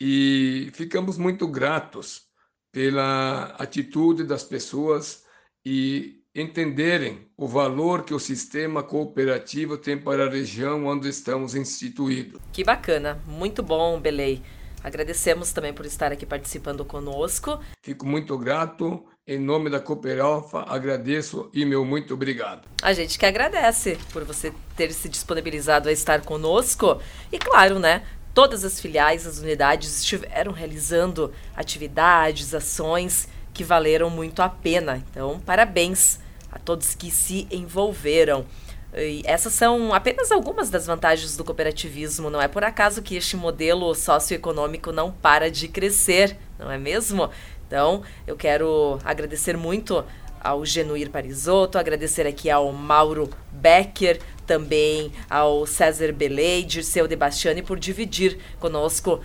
e 0.00 0.70
ficamos 0.74 1.18
muito 1.18 1.46
gratos 1.46 2.26
pela 2.72 3.54
atitude 3.58 4.24
das 4.24 4.42
pessoas 4.42 5.24
e 5.64 6.21
entenderem 6.34 7.26
o 7.36 7.46
valor 7.46 8.04
que 8.04 8.14
o 8.14 8.18
sistema 8.18 8.82
cooperativo 8.82 9.76
tem 9.76 9.98
para 9.98 10.26
a 10.26 10.30
região 10.30 10.86
onde 10.86 11.08
estamos 11.08 11.54
instituídos. 11.54 12.40
Que 12.52 12.64
bacana, 12.64 13.20
muito 13.26 13.62
bom, 13.62 14.00
Belei. 14.00 14.42
Agradecemos 14.82 15.52
também 15.52 15.72
por 15.72 15.86
estar 15.86 16.10
aqui 16.10 16.26
participando 16.26 16.84
conosco. 16.84 17.60
Fico 17.82 18.06
muito 18.06 18.36
grato. 18.36 19.04
Em 19.24 19.38
nome 19.38 19.70
da 19.70 19.78
Cooper 19.78 20.20
Alpha, 20.20 20.64
agradeço 20.66 21.48
e 21.54 21.64
meu 21.64 21.84
muito 21.84 22.14
obrigado. 22.14 22.66
A 22.82 22.92
gente 22.92 23.16
que 23.16 23.24
agradece 23.24 23.96
por 24.12 24.24
você 24.24 24.52
ter 24.76 24.92
se 24.92 25.08
disponibilizado 25.08 25.88
a 25.88 25.92
estar 25.92 26.22
conosco. 26.22 27.00
E 27.30 27.38
claro, 27.38 27.78
né? 27.78 28.04
Todas 28.34 28.64
as 28.64 28.80
filiais, 28.80 29.24
as 29.24 29.38
unidades 29.38 30.00
estiveram 30.00 30.50
realizando 30.50 31.32
atividades, 31.54 32.52
ações 32.52 33.28
que 33.54 33.62
valeram 33.62 34.10
muito 34.10 34.42
a 34.42 34.48
pena. 34.48 35.04
Então, 35.10 35.38
parabéns 35.38 36.18
a 36.52 36.58
todos 36.58 36.94
que 36.94 37.10
se 37.10 37.48
envolveram. 37.50 38.46
E 38.94 39.22
essas 39.24 39.54
são 39.54 39.94
apenas 39.94 40.30
algumas 40.30 40.68
das 40.68 40.86
vantagens 40.86 41.36
do 41.36 41.44
cooperativismo. 41.44 42.28
Não 42.28 42.40
é 42.40 42.46
por 42.46 42.62
acaso 42.62 43.00
que 43.00 43.16
este 43.16 43.36
modelo 43.36 43.94
socioeconômico 43.94 44.92
não 44.92 45.10
para 45.10 45.50
de 45.50 45.66
crescer, 45.66 46.36
não 46.58 46.70
é 46.70 46.76
mesmo? 46.76 47.30
Então, 47.66 48.02
eu 48.26 48.36
quero 48.36 48.98
agradecer 49.02 49.56
muito 49.56 50.04
ao 50.38 50.66
Genuir 50.66 51.08
Parisotto, 51.08 51.78
agradecer 51.78 52.26
aqui 52.26 52.50
ao 52.50 52.70
Mauro 52.72 53.30
Becker, 53.50 54.20
também 54.46 55.10
ao 55.30 55.64
César 55.66 56.12
Belei, 56.12 56.64
Dirceu 56.64 57.08
De 57.08 57.16
Bastiani 57.16 57.62
por 57.62 57.78
dividir 57.78 58.38
conosco 58.58 59.20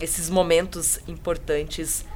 esses 0.00 0.30
momentos 0.30 0.98
importantes 1.06 2.06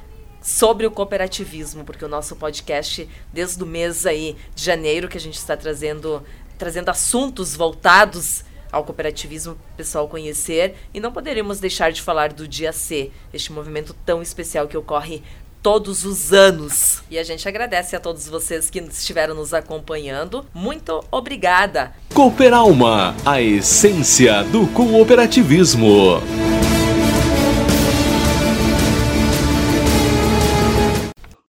sobre 0.49 0.87
o 0.87 0.91
cooperativismo, 0.91 1.83
porque 1.83 2.03
o 2.03 2.07
nosso 2.07 2.35
podcast, 2.35 3.07
desde 3.31 3.63
o 3.63 3.67
mês 3.67 4.05
aí 4.05 4.35
de 4.55 4.63
janeiro, 4.65 5.07
que 5.07 5.17
a 5.17 5.21
gente 5.21 5.37
está 5.37 5.55
trazendo, 5.55 6.23
trazendo 6.57 6.89
assuntos 6.89 7.55
voltados 7.55 8.43
ao 8.71 8.83
cooperativismo 8.83 9.57
pessoal 9.77 10.07
conhecer 10.07 10.75
e 10.93 10.99
não 10.99 11.11
poderíamos 11.11 11.59
deixar 11.59 11.91
de 11.91 12.01
falar 12.01 12.33
do 12.33 12.47
Dia 12.47 12.71
C, 12.71 13.11
este 13.33 13.51
movimento 13.51 13.95
tão 14.05 14.21
especial 14.21 14.67
que 14.67 14.77
ocorre 14.77 15.21
todos 15.61 16.03
os 16.03 16.33
anos. 16.33 17.03
E 17.11 17.19
a 17.19 17.23
gente 17.23 17.47
agradece 17.47 17.95
a 17.95 17.99
todos 17.99 18.27
vocês 18.27 18.69
que 18.69 18.79
estiveram 18.79 19.35
nos 19.35 19.53
acompanhando. 19.53 20.45
Muito 20.53 21.03
obrigada. 21.11 21.93
Cooperalma, 22.13 23.15
a 23.25 23.41
essência 23.41 24.43
do 24.45 24.65
cooperativismo. 24.67 26.21